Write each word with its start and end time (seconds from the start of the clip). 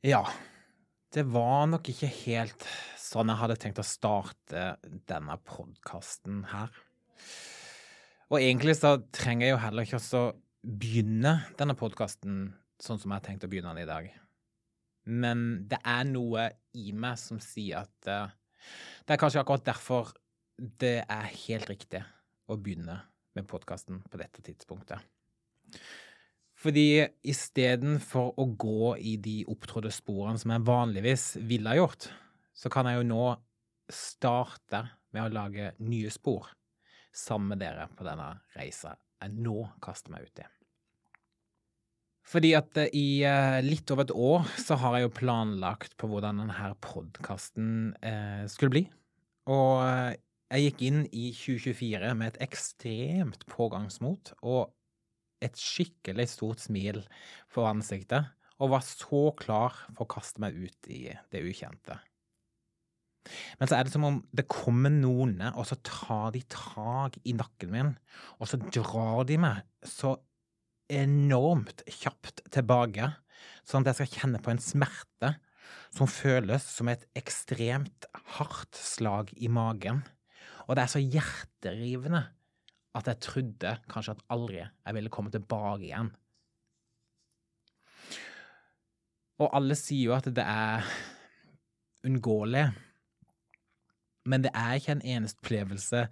Ja, 0.00 0.22
det 1.12 1.26
var 1.28 1.66
nok 1.68 1.90
ikke 1.92 2.08
helt 2.22 2.62
sånn 2.96 3.28
jeg 3.28 3.36
hadde 3.36 3.56
tenkt 3.60 3.82
å 3.82 3.84
starte 3.84 4.62
denne 5.10 5.34
podkasten 5.44 6.38
her. 6.48 6.70
Og 8.32 8.38
egentlig 8.38 8.78
så 8.78 8.94
trenger 9.12 9.44
jeg 9.44 9.52
jo 9.52 9.58
heller 9.60 9.84
ikke 9.84 10.00
å 10.16 10.22
begynne 10.64 11.34
denne 11.60 11.76
podkasten 11.76 12.46
sånn 12.80 13.02
som 13.02 13.12
jeg 13.12 13.18
har 13.18 13.26
tenkt 13.26 13.44
å 13.44 13.50
begynne 13.52 13.74
den 13.74 13.84
i 13.84 13.90
dag. 13.90 14.08
Men 15.04 15.44
det 15.68 15.82
er 15.84 16.08
noe 16.08 16.48
i 16.80 16.96
meg 16.96 17.20
som 17.20 17.42
sier 17.44 17.82
at 17.82 18.08
uh, 18.08 18.32
det 19.04 19.18
er 19.18 19.20
kanskje 19.20 19.44
akkurat 19.44 19.68
derfor 19.68 20.14
det 20.56 21.02
er 21.04 21.32
helt 21.44 21.68
riktig 21.68 22.00
å 22.48 22.56
begynne 22.56 23.02
med 23.36 23.52
podkasten 23.52 24.00
på 24.08 24.24
dette 24.24 24.48
tidspunktet. 24.48 25.04
Fordi 26.60 27.06
istedenfor 27.24 28.34
å 28.40 28.46
gå 28.60 28.94
i 29.00 29.14
de 29.22 29.38
opptrådte 29.48 29.92
sporene 29.94 30.40
som 30.40 30.52
jeg 30.52 30.66
vanligvis 30.66 31.26
ville 31.40 31.72
ha 31.72 31.78
gjort, 31.78 32.10
så 32.52 32.68
kan 32.72 32.88
jeg 32.90 33.00
jo 33.00 33.06
nå 33.08 33.26
starte 33.90 34.84
med 35.14 35.24
å 35.24 35.34
lage 35.34 35.72
nye 35.80 36.10
spor 36.12 36.50
sammen 37.16 37.54
med 37.54 37.64
dere 37.64 37.88
på 37.96 38.04
denne 38.06 38.34
reisa 38.54 38.94
jeg 39.20 39.36
nå 39.36 39.66
kaster 39.84 40.12
meg 40.12 40.28
ut 40.28 40.42
i. 40.42 40.46
Fordi 42.30 42.52
at 42.54 42.78
eh, 42.78 42.92
i 42.94 43.06
eh, 43.26 43.58
litt 43.64 43.90
over 43.90 44.06
et 44.06 44.14
år 44.14 44.48
så 44.60 44.78
har 44.80 44.96
jeg 44.96 45.08
jo 45.08 45.14
planlagt 45.18 45.96
på 46.00 46.08
hvordan 46.10 46.42
denne 46.44 46.72
podkasten 46.84 47.94
eh, 48.06 48.44
skulle 48.50 48.74
bli. 48.76 48.84
Og 49.50 49.80
jeg 50.50 50.66
gikk 50.66 50.84
inn 50.86 51.00
i 51.10 51.30
2024 51.34 52.12
med 52.18 52.32
et 52.32 52.44
ekstremt 52.46 53.46
pågangsmot 53.50 54.34
og 54.40 54.70
et 55.44 55.56
skikkelig 55.58 56.28
stort 56.34 56.62
smil 56.62 57.02
på 57.54 57.64
ansiktet, 57.68 58.30
og 58.60 58.74
var 58.74 58.84
så 58.84 59.30
klar 59.38 59.76
for 59.94 60.04
å 60.04 60.12
kaste 60.12 60.42
meg 60.42 60.56
ut 60.56 60.90
i 60.92 61.06
det 61.32 61.44
ukjente. 61.48 61.96
Men 63.60 63.68
så 63.68 63.76
er 63.76 63.84
det 63.84 63.92
som 63.92 64.06
om 64.08 64.18
det 64.36 64.48
kommer 64.50 64.92
noen, 64.92 65.38
og 65.52 65.64
så 65.68 65.76
tar 65.84 66.32
de 66.34 66.42
tak 66.52 67.18
i 67.24 67.34
nakken 67.36 67.72
min, 67.72 67.94
og 68.40 68.50
så 68.50 68.60
drar 68.60 69.24
de 69.28 69.38
meg 69.40 69.64
så 69.86 70.16
enormt 70.90 71.84
kjapt 71.86 72.42
tilbake, 72.52 73.12
sånn 73.64 73.84
at 73.84 73.92
jeg 73.92 74.00
skal 74.00 74.20
kjenne 74.20 74.42
på 74.42 74.52
en 74.52 74.62
smerte 74.62 75.34
som 75.94 76.10
føles 76.10 76.64
som 76.66 76.90
et 76.90 77.04
ekstremt 77.18 78.08
hardt 78.36 78.76
slag 78.76 79.30
i 79.36 79.50
magen. 79.52 80.02
Og 80.66 80.76
det 80.76 80.84
er 80.84 80.92
så 80.92 81.02
hjerterivende 81.02 82.24
at 82.96 83.06
jeg 83.06 83.22
trodde 83.22 83.76
kanskje 83.90 84.16
at 84.16 84.24
aldri 84.34 84.60
jeg 84.62 84.96
ville 84.96 85.12
komme 85.12 85.30
tilbake 85.30 85.86
igjen. 85.86 86.10
Og 89.40 89.48
alle 89.56 89.76
sier 89.78 90.10
jo 90.10 90.16
at 90.16 90.28
det 90.36 90.44
er 90.44 90.84
unngåelig. 92.04 92.66
Men 94.28 94.44
det 94.44 94.52
er 94.52 94.76
ikke 94.76 94.98
en 94.98 95.06
eneste 95.16 95.40
opplevelse 95.40 96.04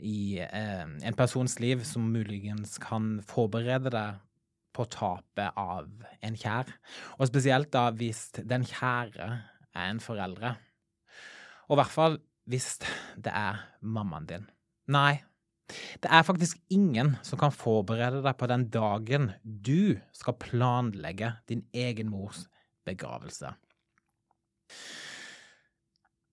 i 0.00 0.40
eh, 0.40 0.86
en 0.86 1.18
persons 1.18 1.58
liv 1.60 1.84
som 1.84 2.08
muligens 2.08 2.78
kan 2.80 3.18
forberede 3.28 3.92
deg 3.92 4.22
på 4.76 4.86
tapet 4.88 5.58
av 5.58 5.90
en 6.24 6.38
kjær. 6.40 6.70
Og 7.18 7.28
spesielt 7.28 7.72
da 7.74 7.90
hvis 7.92 8.30
den 8.38 8.64
kjære 8.64 9.28
er 9.74 9.90
en 9.90 10.00
foreldre. 10.00 10.54
Og 11.68 11.76
i 11.76 11.80
hvert 11.82 11.94
fall 11.94 12.20
hvis 12.50 12.78
det 13.20 13.34
er 13.34 13.60
mammaen 13.84 14.26
din. 14.26 14.46
Nei, 14.90 15.20
det 16.02 16.10
er 16.10 16.26
faktisk 16.26 16.60
ingen 16.72 17.14
som 17.26 17.40
kan 17.40 17.54
forberede 17.54 18.22
deg 18.24 18.38
på 18.38 18.48
den 18.50 18.68
dagen 18.72 19.32
du 19.42 19.98
skal 20.16 20.38
planlegge 20.40 21.34
din 21.50 21.64
egen 21.72 22.10
mors 22.12 22.46
begravelse. 22.88 23.54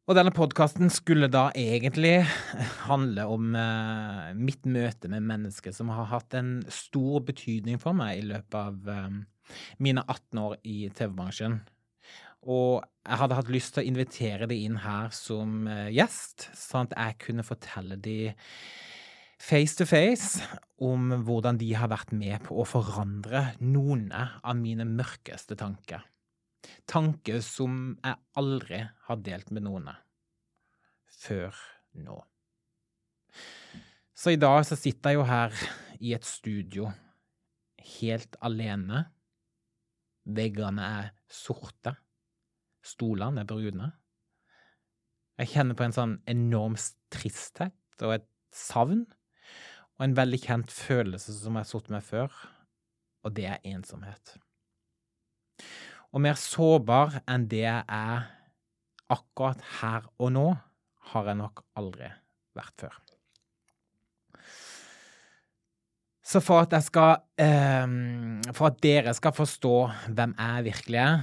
Og 0.08 0.16
denne 0.16 0.32
podkasten 0.32 0.88
skulle 0.94 1.28
da 1.28 1.50
egentlig 1.52 2.22
handle 2.86 3.26
om 3.28 3.56
eh, 3.60 4.30
mitt 4.40 4.64
møte 4.64 5.10
med 5.12 5.26
mennesker 5.28 5.74
som 5.76 5.92
har 5.92 6.08
hatt 6.14 6.38
en 6.40 6.62
stor 6.72 7.26
betydning 7.28 7.82
for 7.82 7.98
meg 7.98 8.22
i 8.22 8.30
løpet 8.30 8.56
av 8.56 8.94
eh, 8.94 9.18
mine 9.84 10.06
18 10.08 10.40
år 10.46 10.56
i 10.64 10.78
TV-bransjen. 10.96 11.60
Og 12.48 12.86
jeg 13.04 13.20
hadde 13.20 13.40
hatt 13.42 13.52
lyst 13.52 13.76
til 13.76 13.84
å 13.84 13.90
invitere 13.90 14.48
de 14.48 14.62
inn 14.64 14.80
her 14.80 15.12
som 15.16 15.68
eh, 15.68 15.90
gjest, 15.92 16.48
sånn 16.56 16.88
at 16.88 16.96
jeg 16.96 17.20
kunne 17.28 17.48
fortelle 17.48 18.00
de 18.00 18.32
face 19.38 19.78
to 19.78 19.86
face 19.86 20.44
om 20.84 21.12
hvordan 21.26 21.58
de 21.62 21.70
har 21.78 21.90
vært 21.92 22.14
med 22.16 22.42
på 22.46 22.58
å 22.62 22.68
forandre 22.68 23.54
noen 23.62 24.10
av 24.14 24.56
mine 24.60 24.86
mørkeste 24.90 25.58
tanker. 25.60 26.04
Tanker 26.90 27.40
som 27.46 27.98
jeg 28.04 28.18
aldri 28.40 28.82
har 29.08 29.22
delt 29.24 29.52
med 29.54 29.68
noen 29.68 29.90
før 31.18 31.56
nå. 31.98 32.18
Så 34.18 34.34
i 34.34 34.42
dag 34.42 34.64
så 34.66 34.78
sitter 34.78 35.14
jeg 35.14 35.20
jo 35.20 35.28
her 35.30 35.54
i 36.02 36.14
et 36.18 36.26
studio 36.26 36.90
helt 38.00 38.38
alene. 38.44 39.06
Veggene 40.28 40.90
er 41.02 41.12
sorte. 41.32 41.94
Stolene 42.84 43.44
er 43.44 43.50
brune. 43.50 43.92
Jeg 45.38 45.54
kjenner 45.54 45.78
på 45.78 45.86
en 45.86 45.94
sånn 45.96 46.16
enorm 46.30 46.76
tristhet 47.14 48.02
og 48.02 48.18
et 48.18 48.28
savn 48.54 49.06
og 49.98 50.06
en 50.06 50.18
veldig 50.18 50.40
kjent 50.44 50.74
følelse 50.74 51.34
som 51.40 51.58
jeg 51.58 51.66
har 51.66 51.70
sittet 51.72 51.94
med 51.94 52.06
før, 52.06 52.34
og 53.26 53.34
det 53.38 53.48
er 53.50 53.64
ensomhet. 53.66 54.36
Og 56.14 56.24
mer 56.24 56.38
sårbar 56.40 57.20
enn 57.28 57.48
det 57.50 57.66
jeg 57.66 57.84
er 57.84 58.28
akkurat 59.12 59.62
her 59.82 60.08
og 60.22 60.34
nå, 60.36 60.48
har 61.12 61.30
jeg 61.30 61.40
nok 61.40 61.64
aldri 61.80 62.10
vært 62.58 62.84
før. 62.84 62.96
Så 66.28 66.42
for 66.44 66.66
at 66.66 66.74
skal 66.84 67.22
eh, 67.40 67.86
For 68.52 68.68
at 68.68 68.82
dere 68.84 69.14
skal 69.16 69.32
forstå 69.32 69.76
hvem 70.12 70.36
jeg 70.36 70.66
virkelig 70.68 71.00
er, 71.00 71.22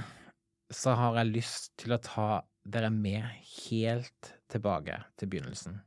så 0.73 0.95
har 0.97 1.19
jeg 1.21 1.35
lyst 1.35 1.75
til 1.77 1.93
å 1.93 2.01
ta 2.01 2.29
dere 2.65 2.89
med 2.89 3.27
helt 3.69 4.33
tilbake 4.49 4.97
til 5.19 5.29
begynnelsen 5.29 5.77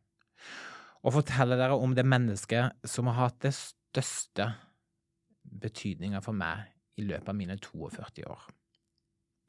og 1.08 1.14
fortelle 1.14 1.56
dere 1.56 1.76
om 1.80 1.94
det 1.96 2.04
mennesket 2.04 2.88
som 2.88 3.08
har 3.08 3.22
hatt 3.22 3.38
det 3.46 3.54
største 3.56 4.50
betydninga 5.48 6.20
for 6.20 6.36
meg 6.36 6.68
i 7.00 7.06
løpet 7.06 7.30
av 7.32 7.38
mine 7.38 7.56
42 7.56 8.26
år. 8.28 8.42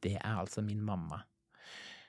Det 0.00 0.14
er 0.16 0.38
altså 0.40 0.64
min 0.64 0.80
mamma, 0.80 1.20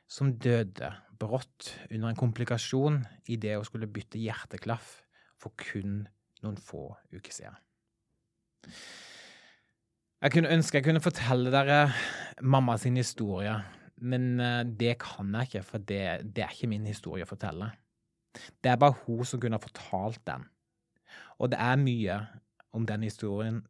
som 0.07 0.31
døde 0.39 0.93
brått 1.19 1.73
under 1.89 2.13
en 2.13 2.19
komplikasjon 2.19 3.01
i 3.27 3.35
det 3.41 3.57
hun 3.57 3.67
skulle 3.67 3.91
bytte 3.91 4.21
hjerteklaff 4.21 5.01
for 5.41 5.51
kun 5.59 6.05
noen 6.45 6.57
få 6.57 6.87
uker 7.11 7.35
siden. 7.35 7.59
Jeg 10.21 10.35
kunne 10.35 10.53
ønske 10.53 10.79
jeg 10.79 10.85
kunne 10.85 11.03
fortelle 11.03 11.51
dere 11.51 11.83
mamma 12.41 12.77
sin 12.79 12.95
historie, 12.99 13.57
men 14.01 14.39
eh, 14.39 14.63
det 14.63 14.95
kan 15.01 15.33
jeg 15.35 15.49
ikke, 15.49 15.63
for 15.65 15.83
det, 15.91 16.03
det 16.31 16.45
er 16.45 16.53
ikke 16.53 16.69
min 16.71 16.87
historie 16.87 17.25
å 17.25 17.29
fortelle. 17.29 17.71
Det 18.61 18.71
er 18.71 18.79
bare 18.81 18.97
hun 19.05 19.25
som 19.27 19.41
kunne 19.41 19.57
ha 19.59 19.63
fortalt 19.63 20.21
den. 20.27 20.47
Og 21.41 21.51
det 21.51 21.59
er 21.61 21.81
mye 21.81 22.17
om 22.77 22.85
den 22.87 23.05
historien 23.05 23.61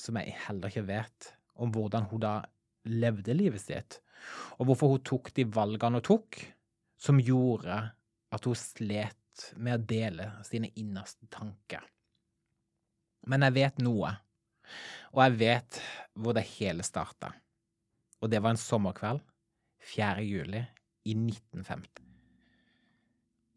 som 0.00 0.18
jeg 0.18 0.34
heller 0.46 0.72
ikke 0.72 0.88
vet, 0.88 1.30
om 1.54 1.70
hvordan 1.74 2.08
hun 2.10 2.22
da 2.24 2.34
levde 2.90 3.36
livet 3.36 3.62
sitt, 3.62 4.00
og 4.58 4.68
hvorfor 4.68 4.94
hun 4.94 5.04
tok 5.06 5.30
de 5.36 5.46
valgene 5.46 6.00
hun 6.00 6.06
tok, 6.06 6.40
som 6.98 7.20
gjorde 7.20 7.76
at 8.34 8.48
hun 8.48 8.58
slet 8.58 9.46
med 9.58 9.76
å 9.76 9.86
dele 9.94 10.28
sine 10.46 10.70
innerste 10.80 11.28
tanker. 11.32 11.84
Men 13.30 13.46
jeg 13.46 13.56
vet 13.56 13.82
noe, 13.82 14.12
og 15.14 15.22
jeg 15.24 15.38
vet 15.40 15.80
hvor 16.18 16.36
det 16.36 16.46
hele 16.56 16.86
starta. 16.86 17.32
Og 18.22 18.30
det 18.32 18.40
var 18.42 18.54
en 18.54 18.60
sommerkveld 18.60 19.22
4. 19.94 20.24
juli 20.24 20.64
i 21.04 21.16
1950 21.16 22.03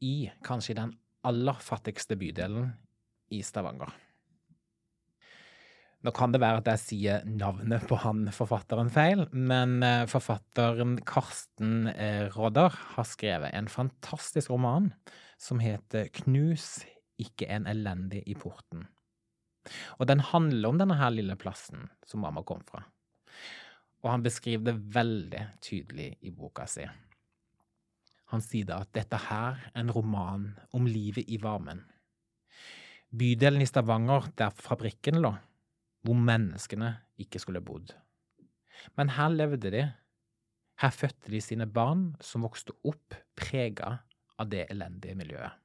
i 0.03 0.29
kanskje 0.45 0.77
den 0.77 0.91
aller 1.27 1.57
fattigste 1.63 2.17
bydelen 2.19 2.71
i 3.33 3.41
Stavanger. 3.43 3.91
Nå 6.05 6.13
kan 6.15 6.31
det 6.31 6.39
være 6.39 6.61
at 6.61 6.69
jeg 6.71 6.83
sier 6.83 7.23
navnet 7.25 7.87
på 7.89 7.97
han 7.99 8.27
forfatteren 8.31 8.91
feil, 8.93 9.25
men 9.33 9.81
eh, 9.83 10.05
forfatteren 10.07 10.99
Karsten 11.07 11.89
Rodder 12.35 12.75
har 12.93 13.07
skrevet 13.09 13.51
en 13.57 13.67
fantastisk 13.71 14.53
roman 14.53 14.91
som 15.41 15.59
heter 15.59 16.11
Knus 16.21 16.77
ikke 17.21 17.49
en 17.49 17.65
elendig 17.69 18.21
i 18.29 18.35
porten. 18.37 18.85
Og 19.97 20.07
den 20.07 20.21
handler 20.23 20.69
om 20.69 20.79
denne 20.79 20.97
her 20.99 21.11
lille 21.13 21.35
plassen 21.39 21.89
som 22.07 22.23
mamma 22.23 22.43
kom 22.47 22.63
fra. 22.67 22.83
Og 24.05 24.11
han 24.13 24.23
beskriver 24.23 24.69
det 24.69 24.77
veldig 24.95 25.43
tydelig 25.63 26.11
i 26.21 26.31
boka 26.31 26.67
si. 26.69 26.85
Han 28.31 28.43
sier 28.43 28.67
da 28.67 28.81
at 28.83 28.91
dette 28.95 29.19
her 29.29 29.59
er 29.71 29.81
en 29.81 29.91
roman 29.93 30.49
om 30.75 30.87
livet 30.89 31.29
i 31.31 31.39
varmen. 31.39 31.85
Bydelen 33.07 33.63
i 33.63 33.67
Stavanger 33.69 34.27
der 34.35 34.51
fabrikken 34.51 35.21
lå, 35.23 35.31
hvor 36.03 36.19
menneskene 36.27 36.91
ikke 37.23 37.39
skulle 37.39 37.63
bodd. 37.63 37.93
Men 38.99 39.15
her 39.15 39.31
levde 39.33 39.71
de, 39.73 39.87
Her 40.77 40.91
fødte 40.93 41.31
de 41.33 41.39
sine 41.41 41.65
barn 41.65 42.11
som 42.21 42.43
vokste 42.45 42.75
opp 42.85 43.15
prega 43.33 43.95
av 44.37 44.51
det 44.51 44.67
elendige 44.69 45.15
miljøet. 45.17 45.55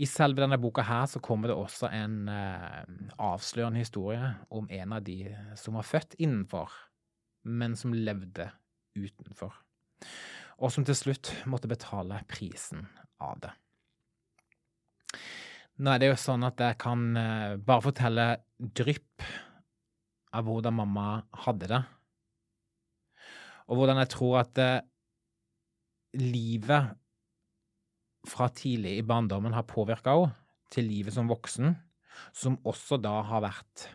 I 0.00 0.06
selve 0.08 0.40
denne 0.40 0.56
boka 0.56 0.80
her 0.88 1.04
så 1.10 1.20
kommer 1.20 1.50
det 1.50 1.56
også 1.60 1.90
en 1.92 2.30
eh, 2.32 2.86
avslørende 3.20 3.82
historie 3.82 4.30
om 4.48 4.70
en 4.72 4.94
av 4.96 5.04
de 5.04 5.18
som 5.60 5.76
var 5.76 5.84
født 5.84 6.16
innenfor, 6.16 6.72
men 7.44 7.76
som 7.76 7.92
levde 7.92 8.48
utenfor. 8.96 9.52
Og 10.60 10.72
som 10.72 10.84
til 10.84 10.96
slutt 10.96 11.32
måtte 11.48 11.70
betale 11.70 12.20
prisen 12.28 12.84
av 13.20 13.40
det. 13.40 13.52
Nå 15.80 15.94
er 15.94 16.02
det 16.02 16.10
jo 16.10 16.18
sånn 16.20 16.44
at 16.44 16.60
jeg 16.60 16.76
kan 16.80 17.04
eh, 17.16 17.56
bare 17.56 17.84
fortelle 17.86 18.26
drypp 18.60 19.24
av 20.36 20.44
hvordan 20.44 20.76
mamma 20.76 21.06
hadde 21.46 21.70
det. 21.70 21.80
Og 23.70 23.80
hvordan 23.80 24.02
jeg 24.02 24.10
tror 24.12 24.42
at 24.42 24.60
eh, 24.60 24.82
livet 26.20 26.92
fra 28.28 28.50
tidlig 28.52 28.98
i 28.98 29.06
barndommen 29.06 29.56
har 29.56 29.68
påvirka 29.68 30.18
henne 30.18 30.36
til 30.70 30.86
livet 30.86 31.16
som 31.16 31.30
voksen, 31.30 31.72
som 32.36 32.60
også 32.68 33.00
da 33.00 33.16
har 33.26 33.42
vært 33.42 33.88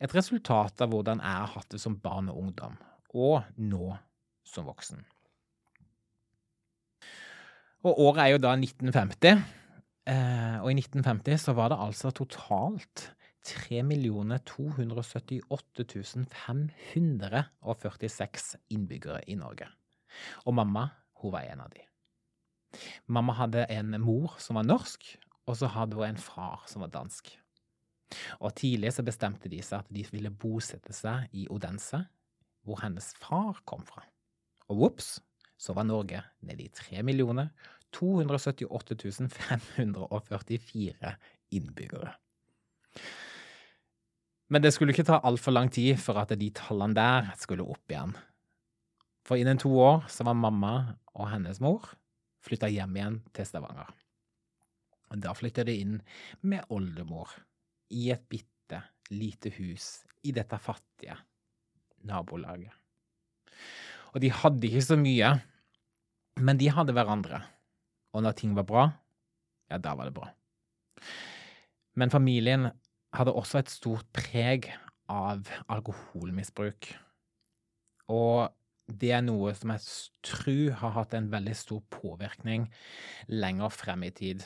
et 0.00 0.14
resultat 0.14 0.80
av 0.84 0.92
hvordan 0.92 1.20
jeg 1.20 1.40
har 1.42 1.52
hatt 1.52 1.68
det 1.74 1.80
som 1.82 1.98
barn 2.00 2.30
og 2.32 2.38
ungdom, 2.44 2.78
og 3.12 3.42
nå 3.58 3.90
som 4.46 4.70
voksen. 4.70 5.02
Og 7.86 8.00
året 8.02 8.24
er 8.24 8.32
jo 8.34 8.42
da 8.42 8.56
1950. 8.58 9.44
Eh, 10.06 10.56
og 10.62 10.70
i 10.70 10.78
1950 10.78 11.46
så 11.46 11.52
var 11.54 11.70
det 11.70 11.82
altså 11.82 12.10
totalt 12.14 13.12
3 13.46 13.82
278 14.42 15.46
546 16.42 18.56
innbyggere 18.74 19.20
i 19.30 19.36
Norge. 19.38 19.68
Og 20.46 20.54
mamma, 20.54 20.88
hun 21.22 21.32
var 21.32 21.46
en 21.46 21.62
av 21.62 21.70
de. 21.70 21.84
Mamma 23.06 23.32
hadde 23.38 23.66
en 23.70 23.94
mor 24.02 24.34
som 24.42 24.58
var 24.58 24.66
norsk, 24.66 25.06
og 25.46 25.56
så 25.56 25.70
hadde 25.70 25.96
hun 25.96 26.08
en 26.08 26.18
far 26.18 26.64
som 26.66 26.82
var 26.82 26.90
dansk. 26.90 27.30
Og 28.40 28.54
tidlig 28.58 28.92
så 28.94 29.04
bestemte 29.06 29.50
de 29.50 29.62
seg 29.62 29.82
at 29.82 29.94
de 29.94 30.02
ville 30.10 30.30
bosette 30.30 30.92
seg 30.94 31.30
i 31.34 31.46
Odense, 31.50 32.02
hvor 32.66 32.82
hennes 32.82 33.12
far 33.22 33.62
kom 33.64 33.86
fra. 33.86 34.02
Og 34.66 34.82
vops, 34.82 35.20
så 35.56 35.72
var 35.72 35.86
Norge 35.88 36.20
nede 36.44 36.66
i 36.66 36.68
3 36.68 37.00
millioner 37.06 37.48
278 37.94 39.28
544 39.30 41.16
innbyggere. 41.50 42.14
Men 44.48 44.62
det 44.62 44.72
skulle 44.74 44.94
ikke 44.94 45.06
ta 45.06 45.20
altfor 45.26 45.54
lang 45.54 45.70
tid 45.74 45.98
for 45.98 46.18
at 46.20 46.34
de 46.38 46.50
tallene 46.54 46.94
der 46.94 47.32
skulle 47.40 47.66
opp 47.66 47.90
igjen. 47.90 48.14
For 49.26 49.38
innen 49.38 49.58
to 49.58 49.72
år 49.82 50.06
så 50.12 50.26
var 50.26 50.38
mamma 50.38 50.74
og 51.16 51.30
hennes 51.32 51.58
mor 51.62 51.88
flytta 52.46 52.70
hjem 52.70 52.94
igjen 52.98 53.16
til 53.34 53.48
Stavanger. 53.48 53.90
Og 55.10 55.22
Da 55.22 55.34
flytta 55.34 55.64
de 55.66 55.74
inn 55.82 55.98
med 56.42 56.66
oldemor 56.70 57.30
i 57.94 58.10
et 58.14 58.22
bitte 58.30 58.82
lite 59.10 59.50
hus 59.58 60.04
i 60.26 60.32
dette 60.34 60.58
fattige 60.58 61.16
nabolaget. 62.06 62.74
Og 64.14 64.22
de 64.22 64.30
hadde 64.32 64.66
ikke 64.66 64.82
så 64.82 64.96
mye, 64.98 65.30
men 66.40 66.58
de 66.58 66.70
hadde 66.72 66.94
hverandre. 66.96 67.42
Og 68.16 68.24
når 68.24 68.36
ting 68.38 68.56
var 68.56 68.64
bra, 68.64 68.88
ja, 69.68 69.78
da 69.82 69.92
var 69.98 70.08
det 70.08 70.16
bra. 70.16 70.30
Men 71.96 72.12
familien 72.12 72.70
hadde 73.16 73.34
også 73.36 73.60
et 73.60 73.72
stort 73.72 74.08
preg 74.16 74.70
av 75.12 75.48
alkoholmisbruk. 75.72 76.88
Og 78.12 78.48
det 78.86 79.10
er 79.16 79.24
noe 79.24 79.52
som 79.58 79.72
jeg 79.74 79.84
tror 80.24 80.76
har 80.80 80.94
hatt 81.00 81.16
en 81.18 81.30
veldig 81.32 81.54
stor 81.58 81.82
påvirkning 81.92 82.68
lenger 83.32 83.72
frem 83.74 84.06
i 84.06 84.12
tid. 84.14 84.44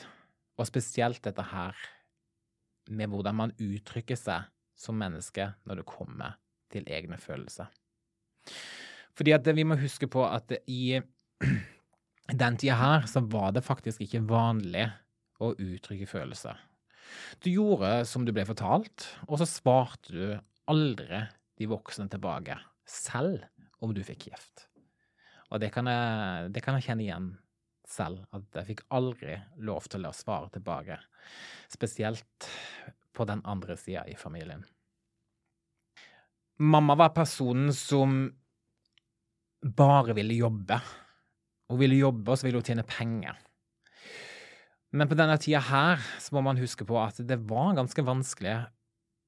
Og 0.57 0.67
spesielt 0.69 1.21
dette 1.23 1.45
her 1.51 1.77
med 2.91 3.11
hvordan 3.11 3.37
man 3.37 3.55
uttrykker 3.61 4.17
seg 4.19 4.49
som 4.77 4.97
menneske 4.97 5.51
når 5.69 5.81
det 5.81 5.89
kommer 5.89 6.39
til 6.73 6.87
egne 6.89 7.19
følelser. 7.21 7.69
Fordi 9.13 9.35
at 9.35 9.45
vi 9.53 9.65
må 9.67 9.77
huske 9.77 10.09
på 10.09 10.23
at 10.25 10.55
i 10.65 10.97
den 12.37 12.57
tida 12.57 12.77
her 12.79 13.07
så 13.09 13.23
var 13.27 13.51
det 13.55 13.65
faktisk 13.65 14.03
ikke 14.05 14.23
vanlig 14.29 14.87
å 15.41 15.53
uttrykke 15.55 16.07
følelser. 16.09 16.57
Du 17.43 17.49
gjorde 17.51 18.05
som 18.07 18.25
du 18.25 18.31
ble 18.35 18.45
fortalt, 18.47 19.07
og 19.27 19.41
så 19.41 19.47
svarte 19.49 20.13
du 20.15 20.25
aldri 20.71 21.25
de 21.59 21.67
voksne 21.69 22.07
tilbake, 22.11 22.55
selv 22.87 23.43
om 23.83 23.93
du 23.95 24.03
fikk 24.05 24.29
kjeft. 24.29 24.67
Og 25.51 25.59
det 25.59 25.71
kan, 25.75 25.89
jeg, 25.89 26.51
det 26.55 26.63
kan 26.63 26.77
jeg 26.77 26.87
kjenne 26.87 27.05
igjen 27.05 27.31
selv, 27.91 28.23
at 28.31 28.61
jeg 28.61 28.69
fikk 28.69 28.85
aldri 28.95 29.35
lov 29.67 29.89
til 29.91 30.07
å 30.07 30.13
svare 30.15 30.51
tilbake. 30.53 30.95
Spesielt 31.71 32.47
på 33.11 33.27
den 33.27 33.41
andre 33.43 33.75
sida 33.79 34.05
i 34.07 34.15
familien. 34.15 34.63
Mamma 36.61 36.95
var 36.95 37.11
personen 37.15 37.73
som 37.75 38.23
bare 39.61 40.15
ville 40.17 40.37
jobbe 40.37 40.77
hun 41.71 41.79
ville 41.81 41.99
jobbe, 41.99 42.27
og 42.29 42.37
så 42.37 42.47
ville 42.47 42.59
hun 42.61 42.67
tjene 42.67 42.87
penger. 42.87 43.39
Men 44.91 45.07
på 45.07 45.15
denne 45.15 45.37
tida 45.39 45.61
her 45.63 46.01
så 46.19 46.35
må 46.35 46.43
man 46.43 46.59
huske 46.59 46.85
på 46.87 46.97
at 46.99 47.21
det 47.23 47.39
var 47.47 47.77
ganske 47.77 48.03
vanskelig 48.03 48.57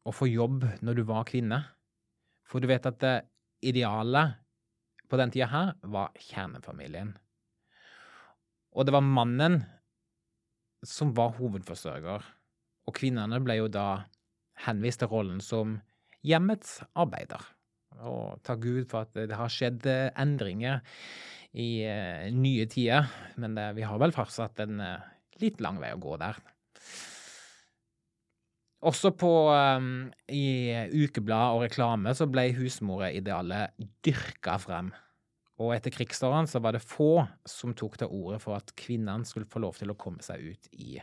å 0.03 0.11
få 0.11 0.27
jobb 0.27 0.65
når 0.83 0.99
du 0.99 1.03
var 1.07 1.27
kvinne. 1.29 1.61
For 2.43 2.59
du 2.59 2.67
vet 2.67 2.85
at 2.89 2.99
det 2.99 3.15
ideale 3.63 4.25
på 5.07 5.19
den 5.19 5.31
tida 5.31 5.47
her 5.51 5.71
var 5.87 6.11
kjernefamilien. 6.19 7.13
Og 8.73 8.87
det 8.87 8.95
var 8.95 9.05
mannen 9.05 9.61
som 10.83 11.13
var 11.15 11.37
hovedforsørger. 11.37 12.25
Og 12.83 12.97
kvinnene 12.97 13.39
ble 13.39 13.61
jo 13.61 13.69
da 13.71 14.03
henvist 14.65 14.99
til 15.03 15.11
rollen 15.13 15.39
som 15.43 15.77
hjemmets 16.27 16.81
arbeider. 16.99 17.39
Og 18.03 18.41
takk 18.43 18.63
Gud 18.65 18.89
for 18.91 19.05
at 19.05 19.15
det 19.15 19.37
har 19.37 19.51
skjedd 19.51 19.87
endringer 19.87 20.81
i 21.53 21.69
uh, 21.85 22.29
nye 22.33 22.65
tider, 22.69 23.09
men 23.41 23.57
det, 23.57 23.69
vi 23.77 23.85
har 23.85 24.01
vel 24.01 24.15
fortsatt 24.15 24.63
en 24.65 24.81
uh, 24.81 25.05
litt 25.41 25.61
lang 25.63 25.79
vei 25.81 25.93
å 25.93 26.01
gå 26.01 26.17
der. 26.21 26.39
Også 28.83 29.13
på 29.15 29.31
um, 29.47 30.09
i 30.27 30.73
ukeblad 30.91 31.55
og 31.55 31.63
reklame 31.63 32.11
så 32.17 32.27
ble 32.27 32.49
husmoridealet 32.57 33.79
dyrka 34.03 34.57
frem. 34.59 34.91
Og 35.61 35.75
etter 35.75 35.93
krigsårene 35.93 36.49
så 36.49 36.59
var 36.63 36.75
det 36.75 36.83
få 36.83 37.23
som 37.47 37.75
tok 37.77 37.99
til 38.01 38.11
orde 38.11 38.41
for 38.43 38.57
at 38.57 38.73
kvinnene 38.79 39.27
skulle 39.29 39.47
få 39.47 39.61
lov 39.63 39.77
til 39.79 39.93
å 39.93 39.97
komme 39.99 40.25
seg 40.25 40.41
ut 40.51 40.71
i 40.75 40.97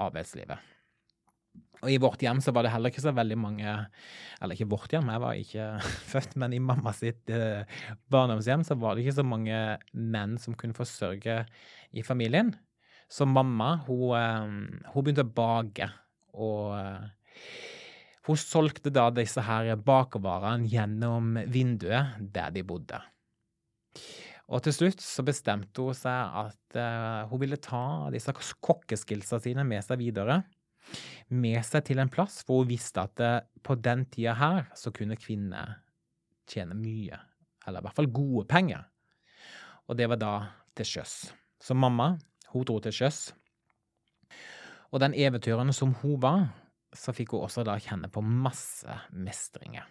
arbeidslivet. 0.00 0.73
Og 1.84 1.92
i 1.92 2.00
vårt 2.00 2.22
hjem 2.24 2.40
så 2.40 2.52
var 2.56 2.64
det 2.64 2.72
heller 2.72 2.92
ikke 2.92 3.04
så 3.04 3.12
veldig 3.12 3.36
mange 3.36 3.72
Eller 4.40 4.56
ikke 4.56 4.70
vårt 4.72 4.94
hjem, 4.94 5.10
jeg 5.12 5.22
var 5.22 5.40
ikke 5.40 5.66
født, 6.12 6.36
men 6.40 6.56
i 6.56 6.62
mamma 6.62 6.94
sitt 6.96 7.30
eh, 7.32 7.68
barndomshjem 8.12 8.64
så 8.66 8.76
var 8.80 8.96
det 8.96 9.04
ikke 9.04 9.18
så 9.20 9.26
mange 9.26 9.60
menn 9.92 10.38
som 10.40 10.56
kunne 10.58 10.76
forsørge 10.76 11.42
i 11.94 12.02
familien. 12.02 12.54
Så 13.08 13.28
mamma, 13.28 13.76
hun, 13.86 14.16
eh, 14.18 14.90
hun 14.90 15.06
begynte 15.06 15.24
å 15.26 15.34
bake, 15.36 15.88
og 16.34 16.74
eh, 16.80 17.06
hun 18.26 18.40
solgte 18.40 18.92
da 18.92 19.10
disse 19.12 19.44
her 19.44 19.74
bakervarene 19.76 20.68
gjennom 20.72 21.36
vinduet 21.52 22.16
der 22.34 22.52
de 22.54 22.64
bodde. 22.66 23.00
Og 24.52 24.64
til 24.64 24.74
slutt 24.76 25.04
så 25.04 25.24
bestemte 25.24 25.84
hun 25.84 25.96
seg 25.96 26.36
at 26.44 26.76
uh, 26.76 27.30
hun 27.30 27.40
ville 27.40 27.56
ta 27.64 28.10
disse 28.12 28.32
kokkeskillsa 28.34 29.38
sine 29.40 29.64
med 29.64 29.84
seg 29.86 30.02
videre 30.02 30.42
med 31.34 31.60
seg 31.66 31.86
til 31.88 32.00
en 32.02 32.10
plass 32.12 32.42
hvor 32.44 32.62
hun 32.62 32.70
visste 32.70 33.04
at 33.04 33.22
eh, 33.22 33.40
på 33.64 33.76
den 33.80 34.04
tida 34.12 34.34
her 34.38 34.68
så 34.78 34.92
kunne 34.94 35.18
kvinner 35.20 35.78
tjene 36.50 36.76
mye, 36.76 37.16
eller 37.64 37.80
i 37.80 37.86
hvert 37.86 37.96
fall 37.96 38.12
gode 38.12 38.44
penger. 38.50 38.84
Og 39.88 39.96
det 39.96 40.08
var 40.12 40.20
da 40.20 40.34
til 40.76 40.88
sjøs. 40.88 41.14
Så 41.60 41.76
mamma, 41.76 42.14
hun 42.52 42.66
dro 42.68 42.76
til 42.84 42.92
sjøs. 42.92 43.30
Og 44.92 45.00
den 45.00 45.16
eventyreren 45.16 45.72
som 45.74 45.94
hun 46.02 46.20
var, 46.22 46.46
så 46.94 47.14
fikk 47.16 47.34
hun 47.34 47.46
også 47.46 47.64
da 47.66 47.78
kjenne 47.82 48.10
på 48.12 48.22
masse 48.22 48.98
mestringer. 49.10 49.88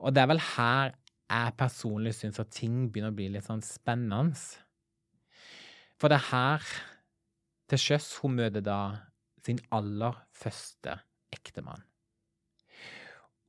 Og 0.00 0.14
det 0.14 0.22
er 0.22 0.30
vel 0.30 0.42
her 0.54 0.94
jeg 1.26 1.56
personlig 1.58 2.14
syns 2.14 2.38
at 2.38 2.52
ting 2.54 2.86
begynner 2.86 3.10
å 3.10 3.16
bli 3.18 3.28
litt 3.34 3.46
sånn 3.48 3.64
spennende. 3.66 4.38
For 5.98 6.12
det 6.12 6.20
er 6.20 6.28
her 6.30 6.70
til 7.70 7.82
sjøs 7.82 8.12
hun 8.22 8.36
møter 8.38 8.62
da 8.62 8.80
sin 9.46 9.60
aller 9.74 10.18
første 10.34 10.98
ektemann. 11.34 11.82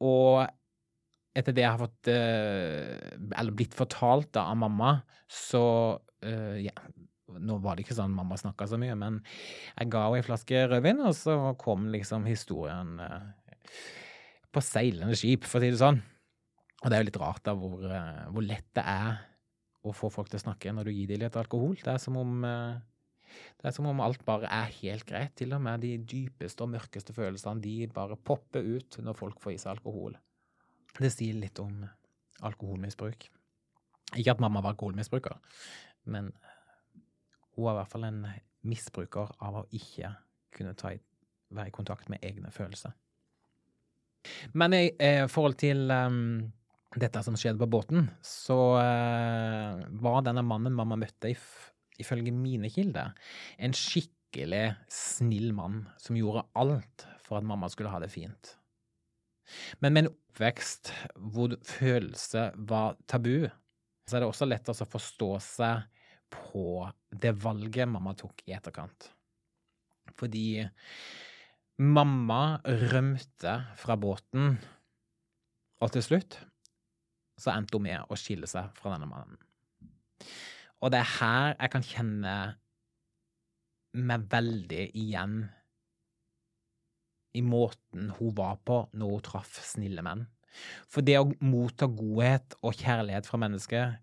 Og 0.06 0.46
etter 1.38 1.54
det 1.54 1.64
jeg 1.64 1.74
har 1.74 1.82
fått 1.82 2.10
eh, 2.12 3.18
Eller 3.18 3.54
blitt 3.58 3.74
fortalt 3.78 4.30
da, 4.38 4.48
av 4.52 4.60
mamma, 4.62 4.92
så 5.26 5.64
uh, 5.98 6.58
ja, 6.62 6.74
Nå 7.28 7.58
var 7.62 7.76
det 7.76 7.86
ikke 7.86 7.98
sånn 7.98 8.14
mamma 8.14 8.38
snakka 8.38 8.68
så 8.70 8.78
mye, 8.82 8.94
men 8.98 9.18
jeg 9.74 9.90
ga 9.94 10.04
henne 10.06 10.22
ei 10.22 10.26
flaske 10.26 10.62
rødvin, 10.70 11.02
og 11.06 11.16
så 11.18 11.36
kom 11.60 11.90
liksom 11.94 12.26
historien 12.30 12.94
uh, 13.02 13.58
på 14.54 14.64
seilende 14.64 15.18
skip, 15.18 15.46
for 15.46 15.60
å 15.60 15.66
si 15.66 15.74
det 15.74 15.82
sånn. 15.82 16.00
Og 16.84 16.90
det 16.90 16.98
er 16.98 17.04
jo 17.04 17.10
litt 17.10 17.22
rart 17.22 17.44
da 17.46 17.56
hvor, 17.58 17.82
eh, 17.90 18.28
hvor 18.34 18.46
lett 18.46 18.68
det 18.78 18.84
er 18.86 19.18
å 19.88 19.94
få 19.96 20.10
folk 20.14 20.30
til 20.30 20.40
å 20.40 20.46
snakke 20.46 20.74
når 20.76 20.90
du 20.90 20.94
gir 20.94 21.10
dem 21.10 21.24
litt 21.24 21.40
alkohol. 21.40 21.76
Det 21.80 21.94
er 21.94 22.02
som 22.02 22.20
om 22.22 22.46
eh, 22.46 22.78
det 23.60 23.70
er 23.70 23.76
som 23.76 23.88
om 23.90 24.02
alt 24.04 24.24
bare 24.28 24.50
er 24.54 24.74
helt 24.82 25.06
greit. 25.10 25.36
Til 25.40 25.56
og 25.58 25.64
med 25.64 25.84
de 25.86 25.96
dypeste 25.98 26.64
og 26.66 26.72
mørkeste 26.74 27.16
følelsene 27.16 27.64
de 27.64 27.90
bare 27.94 28.18
popper 28.18 28.66
ut 28.66 29.00
når 29.04 29.18
folk 29.18 29.42
får 29.44 29.56
i 29.56 29.62
seg 29.62 29.78
alkohol. 29.78 30.18
Det 30.98 31.12
sier 31.14 31.38
litt 31.38 31.60
om 31.62 31.86
alkoholmisbruk. 32.48 33.28
Ikke 34.16 34.34
at 34.34 34.42
mamma 34.42 34.62
var 34.64 34.76
alkoholmisbruker, 34.76 35.36
men 36.08 36.32
hun 37.58 37.66
var 37.66 37.74
i 37.74 37.80
hvert 37.82 37.92
fall 37.92 38.06
en 38.08 38.22
misbruker 38.68 39.34
av 39.44 39.62
å 39.62 39.66
ikke 39.76 40.14
kunne 40.56 40.74
i, 40.94 41.00
være 41.54 41.72
i 41.72 41.76
kontakt 41.76 42.10
med 42.12 42.24
egne 42.26 42.52
følelser. 42.54 42.94
Men 44.58 44.76
i 44.76 44.86
eh, 45.00 45.26
forhold 45.32 45.58
til 45.60 45.92
um, 45.92 46.48
dette 46.98 47.22
som 47.24 47.38
skjedde 47.40 47.62
på 47.62 47.70
båten, 47.78 48.10
så 48.24 48.58
uh, 48.80 49.84
var 50.04 50.24
denne 50.26 50.44
mannen 50.46 50.76
mamma 50.76 50.98
møtte, 51.00 51.32
ifølge 52.02 52.34
mine 52.36 52.70
kilder, 52.74 53.14
en 53.58 53.76
skikkelig 53.76 54.76
snill 54.92 55.52
mann 55.58 55.86
som 56.02 56.18
gjorde 56.20 56.46
alt 56.60 57.08
for 57.24 57.40
at 57.40 57.48
mamma 57.48 57.70
skulle 57.72 57.92
ha 57.92 58.02
det 58.04 58.12
fint. 58.14 58.56
Men 59.80 59.94
med 59.94 60.04
en 60.04 60.12
oppvekst 60.12 60.92
hvor 61.34 61.56
følelse 61.66 62.50
var 62.70 62.98
tabu, 63.08 63.48
så 64.08 64.18
er 64.18 64.24
det 64.24 64.30
også 64.30 64.48
lett 64.48 64.72
å 64.72 64.76
forstå 64.88 65.30
seg 65.44 65.86
på 66.32 66.66
det 67.12 67.34
valget 67.40 67.88
mamma 67.90 68.14
tok 68.20 68.44
i 68.48 68.56
etterkant. 68.56 69.10
Fordi 70.18 70.64
mamma 71.84 72.60
rømte 72.92 73.56
fra 73.80 73.98
båten, 74.00 74.58
og 75.78 75.94
til 75.94 76.04
slutt 76.04 76.40
så 77.38 77.54
endte 77.54 77.78
hun 77.78 77.86
med 77.86 78.10
å 78.10 78.18
skille 78.18 78.50
seg 78.50 78.72
fra 78.80 78.96
denne 78.96 79.10
mannen. 79.10 79.38
Og 80.82 80.94
det 80.94 81.02
er 81.02 81.14
her 81.18 81.54
jeg 81.56 81.74
kan 81.74 81.86
kjenne 81.86 82.34
meg 83.98 84.26
veldig 84.30 84.84
igjen 84.98 85.38
i 87.38 87.42
måten 87.46 88.12
hun 88.18 88.34
var 88.38 88.60
på 88.66 88.84
når 88.98 89.14
hun 89.14 89.24
traff 89.26 89.58
snille 89.66 90.04
menn. 90.06 90.26
For 90.90 91.06
det 91.06 91.18
å 91.20 91.30
motta 91.46 91.90
godhet 91.90 92.56
og 92.64 92.78
kjærlighet 92.78 93.30
fra 93.30 93.40
mennesker 93.42 93.98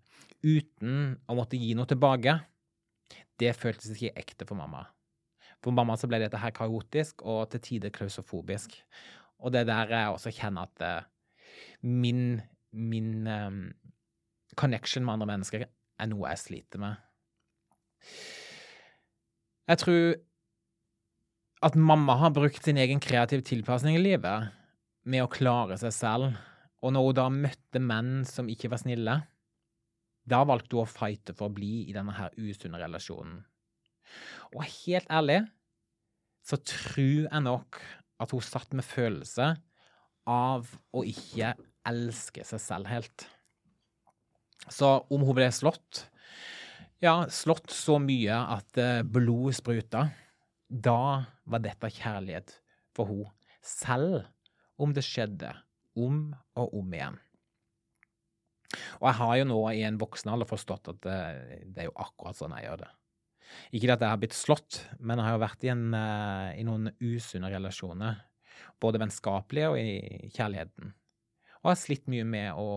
uten 0.45 1.15
å 1.27 1.37
måtte 1.37 1.59
gi 1.59 1.73
noe 1.75 1.89
tilbake, 1.89 2.37
det 3.41 3.55
føltes 3.57 3.95
ikke 3.95 4.21
ekte 4.21 4.47
for 4.47 4.59
mamma. 4.59 4.85
For 5.63 5.75
mamma 5.75 5.97
så 5.99 6.07
ble 6.07 6.21
dette 6.21 6.39
her 6.39 6.53
kaotisk 6.55 7.23
og 7.25 7.49
til 7.51 7.63
tider 7.63 7.93
klausofobisk. 7.95 8.75
Og 9.41 9.51
det 9.51 9.63
er 9.63 9.71
der 9.71 9.95
jeg 9.95 10.13
også 10.13 10.31
kjenner 10.35 10.69
at 10.69 10.85
uh, 10.85 11.07
min, 11.81 12.39
min 12.71 13.27
um, 13.27 13.63
connection 14.55 15.03
med 15.03 15.17
andre 15.17 15.31
mennesker 15.33 15.65
er 16.01 16.09
noe 16.11 16.31
jeg 16.31 16.41
sliter 16.41 16.81
med. 16.81 16.97
Jeg 19.65 19.81
tror 19.81 20.03
at 21.65 21.77
mamma 21.79 22.17
har 22.21 22.33
brukt 22.35 22.67
sin 22.67 22.77
egen 22.77 23.01
kreative 23.01 23.45
tilpasning 23.45 23.97
i 23.97 24.03
livet 24.03 24.51
med 25.09 25.23
å 25.23 25.31
klare 25.31 25.77
seg 25.81 25.93
selv, 25.95 26.35
og 26.85 26.93
når 26.93 27.07
hun 27.07 27.17
da 27.17 27.25
møtte 27.33 27.81
menn 27.81 28.11
som 28.29 28.49
ikke 28.51 28.69
var 28.73 28.81
snille, 28.83 29.15
da 30.25 30.41
valgte 30.45 30.77
hun 30.77 30.85
å 30.85 30.89
fighte 30.89 31.33
for 31.37 31.49
å 31.49 31.55
bli 31.55 31.87
i 31.89 31.95
denne 31.95 32.13
her 32.17 32.33
usunne 32.37 32.81
relasjonen. 32.81 33.39
Og 34.53 34.65
helt 34.85 35.09
ærlig 35.09 35.41
så 36.45 36.59
tror 36.61 37.25
jeg 37.25 37.45
nok 37.45 37.79
at 38.21 38.33
hun 38.33 38.45
satt 38.45 38.75
med 38.77 38.85
følelse 38.85 39.55
av 40.29 40.69
å 40.93 41.03
ikke 41.05 41.55
elske 41.85 42.45
seg 42.45 42.61
selv 42.61 42.89
helt. 42.89 43.25
Så 44.71 44.91
om 45.13 45.25
hun 45.25 45.37
ble 45.37 45.49
slått 45.53 46.05
Ja, 47.03 47.25
slått 47.29 47.69
så 47.75 47.99
mye 48.01 48.37
at 48.55 48.71
blod 48.73 49.11
blodet 49.13 49.57
spruta, 49.59 50.07
da 50.65 51.25
var 51.45 51.61
dette 51.61 51.91
kjærlighet 51.91 52.55
for 52.95 53.11
hun, 53.11 53.27
selv 53.61 54.23
om 54.81 54.95
det 54.95 55.03
skjedde 55.05 55.51
om 55.99 56.33
og 56.57 56.73
om 56.79 56.95
igjen. 56.95 57.19
Og 58.99 59.07
jeg 59.09 59.17
har 59.19 59.37
jo 59.39 59.47
nå 59.51 59.59
i 59.71 59.83
en 59.87 59.99
voksen 60.01 60.31
alder 60.33 60.49
forstått 60.49 60.91
at 60.91 61.01
det, 61.05 61.19
det 61.71 61.83
er 61.83 61.89
jo 61.89 61.97
akkurat 62.01 62.39
sånn 62.39 62.55
jeg 62.57 62.67
gjør 62.67 62.81
det. 62.83 62.91
Ikke 63.77 63.93
at 63.93 64.03
jeg 64.03 64.11
har 64.11 64.21
blitt 64.21 64.35
slått, 64.35 64.81
men 64.99 65.19
jeg 65.19 65.27
har 65.27 65.35
jo 65.37 65.43
vært 65.45 65.65
i, 65.65 65.71
en, 65.71 65.85
eh, 65.95 66.49
i 66.59 66.65
noen 66.67 66.89
usunne 67.03 67.51
relasjoner. 67.53 68.23
Både 68.81 68.99
vennskapelige 69.01 69.71
og 69.71 69.79
i 69.79 70.29
kjærligheten. 70.33 70.93
Og 71.61 71.69
jeg 71.69 71.71
har 71.71 71.81
slitt 71.81 72.09
mye 72.11 72.25
med 72.27 72.59
å 72.59 72.67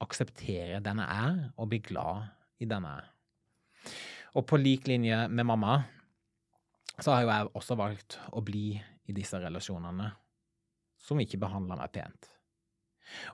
akseptere 0.00 0.80
den 0.84 1.02
jeg 1.02 1.30
er, 1.30 1.40
og 1.56 1.70
bli 1.70 1.80
glad 1.84 2.30
i 2.60 2.68
den 2.68 2.86
jeg 2.88 3.04
er. 3.04 3.10
Og 4.38 4.46
på 4.46 4.58
lik 4.60 4.86
linje 4.86 5.24
med 5.28 5.46
mamma 5.48 5.80
så 7.00 7.14
har 7.14 7.24
jo 7.24 7.30
jeg 7.32 7.52
også 7.56 7.76
valgt 7.80 8.18
å 8.36 8.42
bli 8.44 8.74
i 9.08 9.14
disse 9.16 9.38
relasjonene 9.40 10.10
som 11.00 11.20
ikke 11.22 11.40
behandler 11.40 11.80
meg 11.80 11.92
pent. 11.94 12.28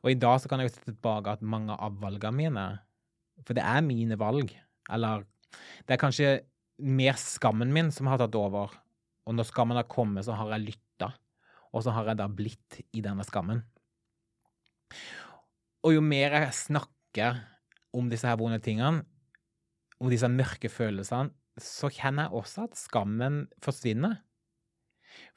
Og 0.02 0.12
i 0.12 0.18
dag 0.18 0.38
så 0.40 0.49
kan 0.49 0.62
jeg 0.62 0.70
jo 0.70 0.75
se 0.76 0.85
tilbake 0.87 1.35
at 1.35 1.44
mange 1.44 1.75
av 1.75 1.99
valgene 2.00 2.38
mine, 2.38 2.66
for 3.44 3.56
det 3.58 3.64
er 3.66 3.85
mine 3.85 4.16
valg, 4.20 4.54
eller 4.88 5.26
det 5.85 5.96
er 5.96 6.00
kanskje 6.00 6.30
mer 6.87 7.18
skammen 7.20 7.73
min 7.73 7.90
som 7.92 8.08
har 8.11 8.20
tatt 8.20 8.37
over. 8.38 8.73
Og 9.26 9.35
når 9.35 9.49
skammen 9.50 9.78
har 9.78 9.88
kommet, 9.90 10.25
så 10.25 10.37
har 10.38 10.54
jeg 10.54 10.68
lytta, 10.70 11.11
og 11.75 11.85
så 11.85 11.92
har 11.96 12.12
jeg 12.12 12.20
da 12.20 12.28
blitt 12.30 12.80
i 12.94 13.02
denne 13.04 13.26
skammen. 13.26 13.64
Og 15.87 15.95
jo 15.95 16.02
mer 16.02 16.35
jeg 16.35 16.55
snakker 16.66 17.43
om 17.95 18.09
disse 18.11 18.26
her 18.26 18.38
vonde 18.40 18.59
tingene, 18.62 19.05
om 20.02 20.11
disse 20.11 20.28
mørke 20.28 20.69
følelsene, 20.69 21.31
så 21.62 21.88
kjenner 21.88 22.26
jeg 22.26 22.37
også 22.37 22.66
at 22.66 22.76
skammen 22.76 23.45
forsvinner. 23.64 24.19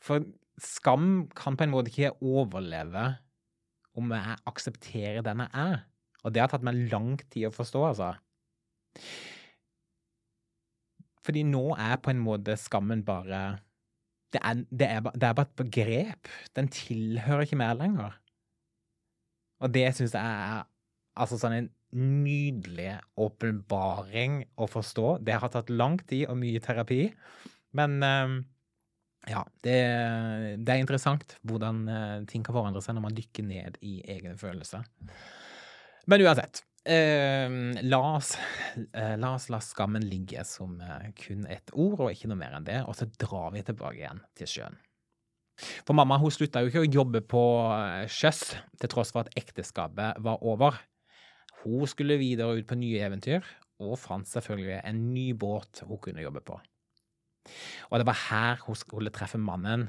For 0.04 0.26
skam 0.60 1.30
kan 1.38 1.56
på 1.56 1.68
en 1.68 1.72
måte 1.72 1.94
ikke 1.94 2.18
overleve 2.26 3.06
om 4.00 4.12
jeg 4.16 4.40
aksepterer 4.50 5.24
den 5.24 5.46
jeg 5.46 5.54
er. 5.62 5.86
Og 6.26 6.34
det 6.36 6.44
har 6.44 6.52
tatt 6.52 6.66
meg 6.66 6.82
lang 6.92 7.14
tid 7.32 7.48
å 7.48 7.56
forstå, 7.56 7.86
altså. 7.94 8.10
Fordi 11.24 11.46
nå 11.48 11.64
er 11.78 12.00
på 12.02 12.12
en 12.12 12.24
måte 12.24 12.58
skammen 12.60 13.06
bare 13.08 13.60
det 14.34 14.42
er, 14.46 14.60
det, 14.70 14.88
er, 14.88 15.06
det 15.14 15.26
er, 15.26 15.34
bare 15.38 15.48
et 15.48 15.56
begrep. 15.58 16.30
Den 16.58 16.68
tilhører 16.74 17.48
ikke 17.48 17.58
mer 17.58 17.78
lenger. 17.78 18.18
Og 19.60 19.74
det 19.76 19.90
syns 19.98 20.16
jeg 20.16 20.24
er 20.24 20.64
altså 21.20 21.40
sånn 21.40 21.58
en 21.58 21.70
nydelig 22.00 22.94
åpenbaring 23.20 24.44
å 24.62 24.70
forstå. 24.70 25.18
Det 25.26 25.40
har 25.42 25.52
tatt 25.52 25.72
lang 25.74 25.98
tid 26.10 26.28
og 26.30 26.40
mye 26.42 26.62
terapi. 26.64 27.02
Men 27.78 27.98
uh, 28.06 28.38
ja, 29.30 29.44
det, 29.66 29.78
det, 30.62 30.74
er 30.74 30.82
interessant 30.82 31.38
hvordan 31.48 31.84
uh, 31.90 32.18
ting 32.30 32.46
kan 32.46 32.56
forandre 32.56 32.84
seg 32.86 32.98
når 32.98 33.08
man 33.10 33.18
dykker 33.18 33.46
ned 33.46 33.80
i 33.86 34.00
egne 34.08 34.38
følelser. 34.40 34.86
Men 36.10 36.26
uansett. 36.26 36.64
Uh, 36.90 37.76
la, 37.84 38.00
oss, 38.16 38.32
uh, 38.96 39.16
la 39.20 39.34
oss 39.36 39.50
la 39.52 39.60
skammen 39.62 40.06
ligge 40.10 40.46
som 40.48 40.78
uh, 40.80 41.10
kun 41.20 41.44
et 41.52 41.74
ord, 41.76 42.06
og 42.06 42.14
ikke 42.14 42.30
noe 42.32 42.40
mer 42.40 42.56
enn 42.58 42.70
det, 42.70 42.80
og 42.88 42.96
så 42.98 43.10
drar 43.20 43.52
vi 43.54 43.66
tilbake 43.68 44.00
igjen 44.00 44.24
til 44.40 44.50
sjøen. 44.50 44.80
For 45.60 45.98
mamma 45.98 46.18
hun 46.22 46.32
slutta 46.32 46.64
jo 46.64 46.72
ikke 46.72 46.84
å 46.86 46.92
jobbe 47.00 47.22
på 47.28 47.44
sjøs, 48.12 48.44
til 48.80 48.92
tross 48.92 49.12
for 49.16 49.26
at 49.26 49.34
ekteskapet 49.40 50.22
var 50.24 50.44
over. 50.48 50.78
Hun 51.64 51.88
skulle 51.90 52.20
videre 52.22 52.60
ut 52.60 52.68
på 52.70 52.78
nye 52.80 53.02
eventyr, 53.04 53.44
og 53.84 54.00
fant 54.00 54.28
selvfølgelig 54.28 54.80
en 54.84 55.02
ny 55.14 55.32
båt 55.40 55.84
hun 55.88 56.00
kunne 56.04 56.24
jobbe 56.24 56.44
på. 56.48 56.60
Og 57.90 58.00
det 58.00 58.08
var 58.08 58.24
her 58.30 58.64
hun 58.66 58.78
skulle 58.78 59.14
treffe 59.16 59.40
mannen 59.42 59.88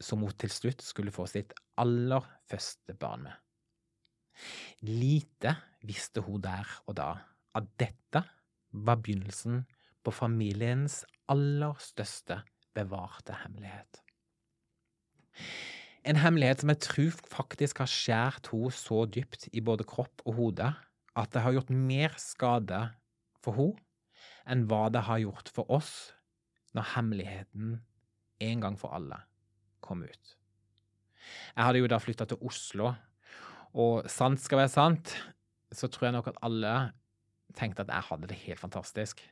som 0.00 0.24
hun 0.24 0.36
til 0.40 0.52
slutt 0.52 0.84
skulle 0.84 1.12
få 1.12 1.26
sitt 1.28 1.52
aller 1.80 2.24
første 2.48 2.96
barn 3.00 3.26
med. 3.28 3.36
Lite 4.88 5.56
visste 5.84 6.22
hun 6.24 6.40
der 6.44 6.68
og 6.86 6.96
da 6.96 7.10
at 7.58 7.66
dette 7.80 8.22
var 8.70 9.00
begynnelsen 9.02 9.64
på 10.06 10.14
familiens 10.14 11.02
aller 11.28 11.76
største 11.82 12.40
bevarte 12.76 13.36
hemmelighet. 13.42 14.00
En 16.08 16.16
hemmelighet 16.16 16.62
som 16.62 16.72
jeg 16.72 16.82
tror 16.86 17.18
faktisk 17.28 17.82
har 17.82 17.90
skjært 17.90 18.50
henne 18.52 18.72
så 18.72 19.04
dypt 19.04 19.48
i 19.52 19.60
både 19.64 19.86
kropp 19.88 20.24
og 20.24 20.38
hode 20.38 20.70
at 21.18 21.32
det 21.34 21.42
har 21.44 21.56
gjort 21.56 21.72
mer 21.74 22.14
skade 22.20 22.80
for 23.44 23.58
henne 23.58 23.86
enn 24.50 24.64
hva 24.70 24.88
det 24.92 25.04
har 25.06 25.20
gjort 25.22 25.50
for 25.52 25.68
oss 25.70 25.92
når 26.76 26.92
hemmeligheten 26.94 27.74
en 28.40 28.62
gang 28.62 28.78
for 28.80 28.94
alle 28.96 29.18
kom 29.84 30.02
ut. 30.04 30.36
Jeg 31.56 31.66
hadde 31.66 31.82
jo 31.82 31.90
da 31.90 31.98
flytta 32.00 32.26
til 32.30 32.40
Oslo 32.46 32.94
og 33.78 34.08
sant 34.10 34.40
skal 34.42 34.62
være 34.62 34.72
sant, 34.72 35.12
så 35.70 35.86
tror 35.86 36.08
jeg 36.08 36.16
nok 36.16 36.30
at 36.32 36.40
alle 36.46 36.72
tenkte 37.58 37.84
at 37.84 37.92
jeg 37.92 38.08
hadde 38.08 38.30
det 38.30 38.40
helt 38.46 38.62
fantastisk. 38.62 39.22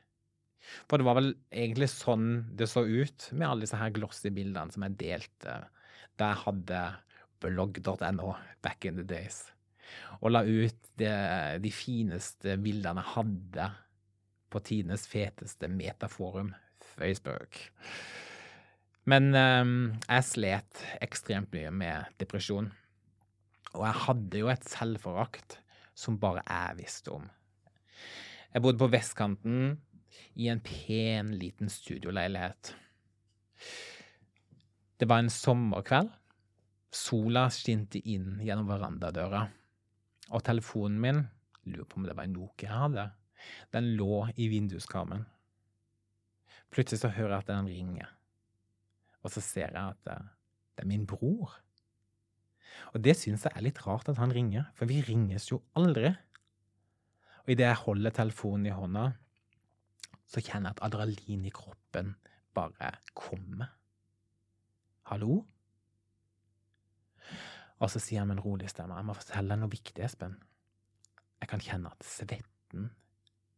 For 0.87 0.99
det 0.99 1.07
var 1.07 1.17
vel 1.19 1.33
egentlig 1.51 1.89
sånn 1.91 2.29
det 2.59 2.69
så 2.71 2.83
ut 2.83 3.29
med 3.33 3.47
alle 3.47 3.65
disse 3.65 3.79
her 3.79 3.91
glossy 3.95 4.31
bildene 4.35 4.71
som 4.75 4.85
jeg 4.85 4.97
delte 4.99 5.57
da 6.19 6.33
jeg 6.33 6.43
hadde 6.45 6.81
blogg.no 7.39 8.33
back 8.61 8.85
in 8.85 8.99
the 8.99 9.07
days. 9.07 9.47
og 10.21 10.33
la 10.33 10.43
ut 10.43 10.89
det, 10.99 11.13
de 11.63 11.71
fineste 11.73 12.57
bildene 12.61 13.01
jeg 13.01 13.13
hadde 13.15 13.69
på 14.49 14.61
tidenes 14.65 15.05
feteste 15.09 15.69
metaforum, 15.71 16.51
Facebook. 16.97 17.57
Men 19.09 19.31
um, 19.33 19.75
jeg 20.09 20.27
slet 20.27 20.83
ekstremt 21.01 21.53
mye 21.55 21.71
med 21.73 22.19
depresjon. 22.21 22.69
Og 23.77 23.85
jeg 23.85 24.01
hadde 24.05 24.41
jo 24.41 24.49
et 24.51 24.65
selvforakt 24.69 25.59
som 25.97 26.17
bare 26.21 26.43
jeg 26.45 26.79
visste 26.81 27.13
om. 27.13 27.27
Jeg 28.53 28.65
bodde 28.65 28.81
på 28.81 28.89
vestkanten 28.89 29.77
i 30.39 30.49
en 30.49 30.61
pen, 30.65 31.33
liten 31.37 31.69
studioleilighet. 31.71 32.73
Det 34.99 35.07
var 35.07 35.23
en 35.23 35.31
sommerkveld. 35.31 36.11
Sola 36.91 37.45
skinte 37.53 38.01
inn 38.03 38.41
gjennom 38.43 38.67
verandadøra. 38.67 39.45
Og 40.35 40.43
telefonen 40.43 40.99
min, 40.99 41.21
lurer 41.69 41.87
på 41.87 42.01
om 42.01 42.07
det 42.07 42.15
var 42.17 42.27
en 42.27 42.35
Nokia 42.35 42.67
jeg 42.67 42.81
hadde, 42.83 43.05
den 43.71 43.93
lå 43.95 44.25
i 44.35 44.49
vinduskarmen. 44.51 45.23
Plutselig 46.73 47.01
så 47.01 47.13
hører 47.13 47.37
jeg 47.37 47.45
at 47.45 47.51
den 47.53 47.71
ringer, 47.71 48.11
og 49.23 49.31
så 49.33 49.41
ser 49.41 49.71
jeg 49.71 49.79
at 49.79 50.01
det, 50.05 50.17
det 50.75 50.83
er 50.83 50.91
min 50.91 51.07
bror. 51.09 51.55
Og 52.93 53.01
det 53.05 53.15
syns 53.17 53.47
jeg 53.47 53.55
er 53.55 53.65
litt 53.65 53.81
rart 53.85 54.11
at 54.11 54.19
han 54.21 54.33
ringer, 54.35 54.67
for 54.77 54.89
vi 54.89 54.99
ringes 55.05 55.49
jo 55.49 55.61
aldri. 55.79 56.11
Og 57.45 57.55
idet 57.55 57.69
jeg 57.69 57.83
holder 57.85 58.15
telefonen 58.19 58.69
i 58.69 58.75
hånda, 58.75 59.07
så 60.29 60.43
kjenner 60.43 60.69
jeg 60.69 60.77
at 60.77 60.85
adrenalin 60.89 61.47
i 61.47 61.55
kroppen 61.55 62.13
bare 62.53 62.93
kommer. 63.17 63.78
Hallo? 65.09 65.39
Og 67.79 67.89
så 67.89 67.97
sier 67.97 68.21
han 68.21 68.27
med 68.29 68.37
en 68.37 68.43
rolig 68.45 68.67
stemme, 68.69 68.93
jeg 68.93 69.07
må 69.07 69.15
fortelle 69.17 69.55
deg 69.55 69.61
noe 69.63 69.71
viktig, 69.71 70.03
Espen. 70.05 70.35
Jeg 71.41 71.49
kan 71.49 71.63
kjenne 71.63 71.89
at 71.89 72.05
svetten 72.05 72.91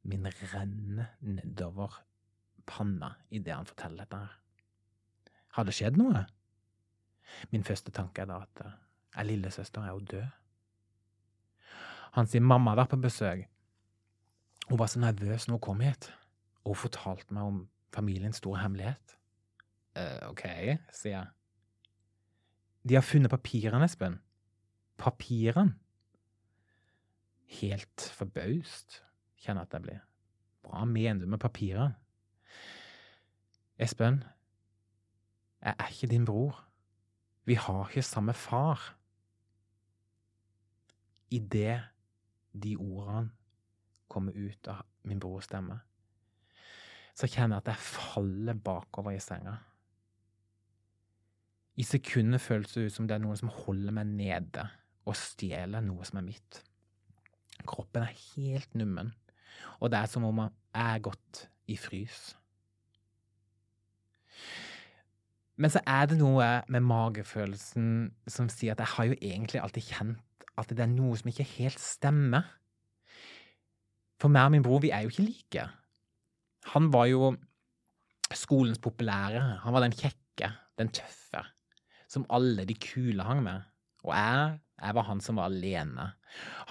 min 0.08 0.30
renner 0.54 1.10
nedover 1.20 1.98
panna 2.70 3.10
idet 3.30 3.58
han 3.58 3.68
forteller 3.68 4.06
dette 4.06 4.22
her. 4.22 4.38
Har 5.58 5.68
det 5.68 5.76
skjedd 5.76 6.00
noe? 6.00 6.24
Min 7.52 7.68
første 7.68 7.92
tanke 7.92 8.24
er 8.24 8.30
da 8.32 8.40
at 8.46 8.64
ei 9.20 9.28
lillesøster 9.28 9.84
er 9.84 9.92
jo 9.92 10.06
død. 10.14 10.30
Han 12.16 12.32
sier 12.32 12.48
mamma 12.48 12.72
har 12.72 12.84
vært 12.84 12.94
på 12.96 13.02
besøk. 13.10 13.44
Hun 14.70 14.80
var 14.80 14.88
så 14.88 15.04
nervøs 15.04 15.50
når 15.50 15.58
hun 15.58 15.66
kom 15.68 15.84
hit, 15.84 16.08
og 16.64 16.78
hun 16.78 16.82
fortalte 16.86 17.36
meg 17.36 17.52
om 17.52 17.62
familiens 17.92 18.40
store 18.40 18.64
hemmelighet. 18.64 19.18
Uh, 20.00 20.32
ok, 20.32 20.48
sier 20.96 21.18
jeg. 21.18 21.41
De 22.88 22.98
har 22.98 23.06
funnet 23.06 23.32
papirene, 23.32 23.86
Espen. 23.86 24.20
Papirene. 24.98 25.76
Helt 27.62 28.08
forbaust, 28.16 29.02
kjenner 29.44 29.66
jeg 29.66 29.70
at 29.70 29.76
jeg 29.76 29.86
blir. 29.86 30.02
Hva 30.66 30.86
mener 30.88 31.26
du 31.26 31.30
med 31.30 31.42
papirene? 31.42 31.98
Espen, 33.82 34.22
jeg 35.62 35.76
er 35.78 35.94
ikke 35.94 36.10
din 36.10 36.26
bror. 36.26 36.58
Vi 37.46 37.54
har 37.54 37.90
ikke 37.90 38.06
samme 38.06 38.34
far. 38.34 38.96
Idet 41.32 41.82
de 42.54 42.76
ordene 42.78 43.32
kommer 44.08 44.36
ut 44.36 44.68
av 44.68 44.84
min 45.08 45.20
brors 45.20 45.48
stemme, 45.48 45.80
så 47.16 47.28
kjenner 47.28 47.58
jeg 47.58 47.64
at 47.64 47.70
jeg 47.72 47.86
faller 47.86 48.58
bakover 48.60 49.16
i 49.16 49.22
senga. 49.24 49.56
I 51.80 51.86
sekundet 51.88 52.44
føles 52.44 52.74
det 52.74 52.90
ut 52.90 52.96
som 52.96 53.08
det 53.08 53.16
er 53.16 53.24
noen 53.24 53.40
som 53.40 53.52
holder 53.64 53.96
meg 53.96 54.10
nede 54.12 54.66
og 55.08 55.18
stjeler 55.18 55.84
noe 55.86 56.06
som 56.08 56.20
er 56.20 56.28
mitt. 56.28 56.60
Kroppen 57.68 58.04
er 58.04 58.18
helt 58.36 58.76
nummen, 58.76 59.14
og 59.80 59.92
det 59.94 60.02
er 60.02 60.10
som 60.12 60.26
om 60.28 60.44
jeg 60.44 60.52
er 60.82 61.04
gått 61.06 61.46
i 61.72 61.78
frys. 61.80 62.34
Men 65.62 65.72
så 65.72 65.82
er 65.86 66.10
det 66.10 66.18
noe 66.20 66.48
med 66.74 66.88
magefølelsen 66.90 67.88
som 68.34 68.50
sier 68.50 68.74
at 68.74 68.82
jeg 68.82 68.94
har 68.96 69.10
jo 69.12 69.20
egentlig 69.20 69.62
alltid 69.62 69.88
kjent 69.92 70.48
at 70.60 70.74
det 70.74 70.84
er 70.84 70.92
noe 70.92 71.16
som 71.18 71.30
ikke 71.32 71.48
helt 71.56 71.80
stemmer. 71.80 72.50
For 74.20 74.30
meg 74.30 74.50
og 74.50 74.56
min 74.56 74.66
bror, 74.66 74.82
vi 74.84 74.92
er 74.94 75.06
jo 75.06 75.14
ikke 75.14 75.28
like. 75.28 75.68
Han 76.74 76.92
var 76.94 77.08
jo 77.10 77.32
skolens 78.36 78.82
populære. 78.82 79.42
Han 79.64 79.74
var 79.74 79.86
den 79.86 79.96
kjekke, 79.96 80.52
den 80.78 80.92
tøffe 80.94 81.46
som 82.12 82.28
alle 82.30 82.66
de 82.68 82.76
kule 82.76 83.24
hang 83.24 83.44
med. 83.46 83.68
Og 84.04 84.12
jeg, 84.16 84.60
jeg 84.82 84.98
var 84.98 85.08
han 85.08 85.22
som 85.24 85.40
var 85.40 85.52
alene. 85.52 86.12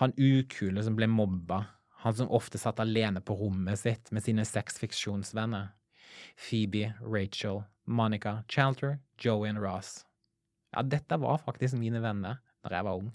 Han 0.00 0.12
ukule 0.18 0.84
som 0.84 0.96
ble 0.98 1.08
mobba. 1.08 1.62
Han 2.04 2.16
som 2.16 2.32
ofte 2.32 2.60
satt 2.60 2.80
alene 2.82 3.22
på 3.24 3.36
rommet 3.38 3.80
sitt 3.80 4.10
med 4.12 4.24
sine 4.24 4.44
seks 4.48 4.80
fiksjonsvenner. 4.82 5.70
Phoebe, 6.36 6.92
Rachel, 7.00 7.62
Monica, 7.86 8.42
Chalter, 8.48 8.98
Joey 9.20 9.52
og 9.54 9.62
Ross. 9.64 10.04
Ja, 10.74 10.82
dette 10.82 11.18
var 11.20 11.40
faktisk 11.42 11.78
mine 11.80 12.02
venner 12.04 12.40
da 12.64 12.76
jeg 12.76 12.86
var 12.86 13.00
ung. 13.00 13.10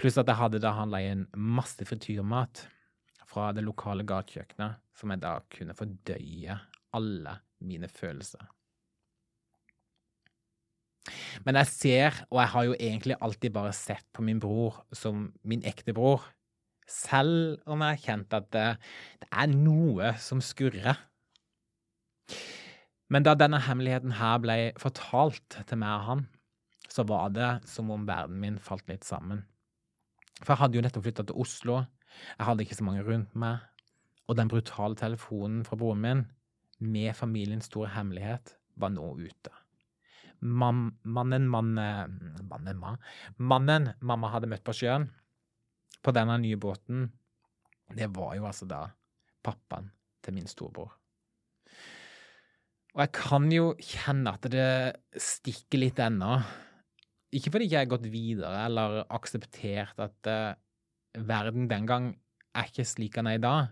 Pluss 0.00 0.16
at 0.18 0.30
jeg 0.30 0.40
hadde 0.40 0.62
da 0.62 0.72
handla 0.76 1.02
inn 1.04 1.26
masse 1.36 1.84
frityrmat 1.86 2.64
fra 3.28 3.50
det 3.56 3.64
lokale 3.64 4.04
gatekjøkkenet, 4.08 4.80
som 4.96 5.12
jeg 5.12 5.22
da 5.22 5.36
kunne 5.52 5.76
fordøye 5.76 6.58
alle 6.96 7.36
mine 7.64 7.88
følelser. 7.88 8.44
Men 11.42 11.58
jeg 11.58 11.70
ser, 11.70 12.18
og 12.30 12.38
jeg 12.42 12.50
har 12.52 12.66
jo 12.68 12.76
egentlig 12.78 13.16
alltid 13.20 13.54
bare 13.54 13.72
sett 13.74 14.06
på 14.14 14.22
min 14.22 14.40
bror 14.42 14.82
som 14.94 15.30
min 15.42 15.64
ekte 15.66 15.94
bror, 15.96 16.22
selv 16.86 17.62
om 17.66 17.82
jeg 17.82 17.96
har 17.96 18.04
kjent 18.04 18.36
at 18.36 18.50
det, 18.54 18.66
det 19.22 19.30
er 19.30 19.50
noe 19.50 20.12
som 20.22 20.42
skurrer. 20.44 20.98
Men 23.12 23.26
da 23.26 23.34
denne 23.36 23.60
hemmeligheten 23.60 24.14
her 24.16 24.38
ble 24.42 24.58
fortalt 24.80 25.58
til 25.68 25.80
meg 25.80 25.96
og 25.98 26.06
han, 26.06 26.22
så 26.92 27.04
var 27.08 27.32
det 27.34 27.50
som 27.68 27.90
om 27.92 28.06
verden 28.08 28.38
min 28.40 28.60
falt 28.60 28.86
litt 28.90 29.04
sammen. 29.08 29.42
For 30.42 30.54
jeg 30.54 30.62
hadde 30.62 30.78
jo 30.78 30.84
nettopp 30.84 31.06
flytta 31.06 31.26
til 31.28 31.42
Oslo, 31.44 31.82
jeg 32.36 32.46
hadde 32.46 32.64
ikke 32.64 32.78
så 32.78 32.86
mange 32.86 33.04
rundt 33.06 33.34
meg, 33.38 33.64
og 34.28 34.38
den 34.38 34.50
brutale 34.52 34.98
telefonen 34.98 35.64
fra 35.66 35.78
broren 35.80 36.04
min, 36.04 36.24
med 36.82 37.14
familiens 37.16 37.68
store 37.70 37.92
hemmelighet, 37.94 38.56
var 38.76 38.92
nå 38.94 39.12
ute 39.20 39.61
man, 40.42 40.84
mannen, 41.02 41.48
man, 41.48 41.74
mannen, 41.74 42.78
man, 42.78 42.98
mannen 43.38 43.92
mamma 44.00 44.32
hadde 44.34 44.50
møtt 44.50 44.64
på 44.66 44.74
sjøen, 44.76 45.06
på 46.02 46.14
denne 46.14 46.36
nye 46.42 46.58
båten, 46.58 47.06
det 47.94 48.10
var 48.16 48.34
jo 48.36 48.48
altså 48.48 48.66
da 48.68 48.82
pappaen 49.44 49.90
til 50.22 50.36
min 50.36 50.50
storebror. 50.50 50.90
Og 52.92 53.00
jeg 53.00 53.12
kan 53.16 53.46
jo 53.52 53.70
kjenne 53.80 54.34
at 54.36 54.48
det 54.52 55.20
stikker 55.20 55.80
litt 55.80 56.00
ennå. 56.02 56.34
Ikke 57.32 57.54
fordi 57.54 57.70
jeg 57.70 57.86
har 57.86 57.92
gått 57.94 58.10
videre 58.12 58.66
eller 58.66 58.98
akseptert 59.08 60.02
at 60.04 60.28
uh, 60.28 60.52
verden 61.16 61.70
den 61.70 61.88
gang 61.88 62.10
er 62.52 62.68
ikke 62.68 62.84
slik 62.84 63.16
den 63.16 63.30
er 63.30 63.38
i 63.38 63.42
dag. 63.42 63.70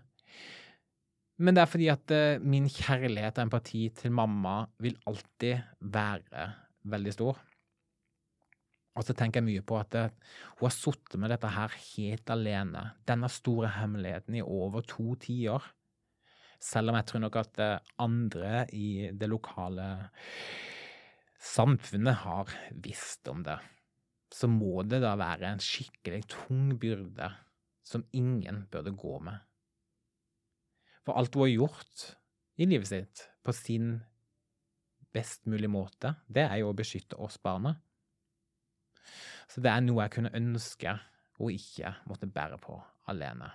Men 1.41 1.57
det 1.57 1.61
er 1.61 1.69
fordi 1.69 1.91
at 1.93 2.15
uh, 2.17 2.41
min 2.41 2.65
kjærlighet 2.69 3.37
og 3.37 3.45
empati 3.45 3.83
til 3.97 4.17
mamma 4.17 4.63
vil 4.81 4.97
alltid 5.09 5.61
være 5.93 6.47
veldig 6.87 7.13
stor. 7.15 7.39
Og 8.91 9.05
så 9.07 9.15
tenker 9.15 9.39
jeg 9.39 9.47
mye 9.47 9.63
på 9.63 9.77
at 9.79 9.91
det, 9.93 10.07
hun 10.59 10.67
har 10.67 10.75
sittet 10.75 11.19
med 11.21 11.31
dette 11.31 11.51
her 11.55 11.75
helt 11.75 12.33
alene, 12.33 12.83
denne 13.07 13.29
store 13.31 13.71
hemmeligheten, 13.77 14.35
i 14.35 14.43
over 14.43 14.83
to 14.83 15.15
tiår. 15.21 15.63
Selv 16.61 16.91
om 16.91 16.97
jeg 16.99 17.07
tror 17.09 17.23
nok 17.23 17.37
at 17.41 17.61
uh, 17.63 17.93
andre 18.03 18.65
i 18.75 19.09
det 19.17 19.29
lokale 19.31 19.87
samfunnet 21.41 22.19
har 22.21 22.51
visst 22.83 23.31
om 23.31 23.41
det, 23.47 23.57
så 24.31 24.47
må 24.51 24.83
det 24.87 25.01
da 25.03 25.15
være 25.19 25.55
en 25.55 25.63
skikkelig 25.63 26.27
tung 26.31 26.75
byrde 26.79 27.31
som 27.87 28.05
ingen 28.15 28.65
burde 28.71 28.93
gå 28.95 29.17
med. 29.23 29.39
For 31.01 31.17
alt 31.17 31.33
hun 31.35 31.47
har 31.47 31.55
gjort 31.55 32.05
i 32.61 32.67
livet 32.69 32.91
sitt 32.91 33.25
på 33.41 33.55
sin 33.55 33.95
best 35.13 35.47
mulig 35.49 35.69
måte, 35.71 36.15
det 36.27 36.45
er 36.47 36.61
jo 36.61 36.71
å 36.71 36.77
beskytte 36.77 37.19
oss 37.19 37.37
barna. 37.41 37.75
Så 39.51 39.63
det 39.63 39.71
er 39.71 39.83
noe 39.83 40.05
jeg 40.05 40.15
kunne 40.15 40.35
ønske 40.37 40.95
å 41.41 41.49
ikke 41.51 41.93
måtte 42.07 42.29
bære 42.31 42.59
på 42.61 42.77
alene. 43.11 43.49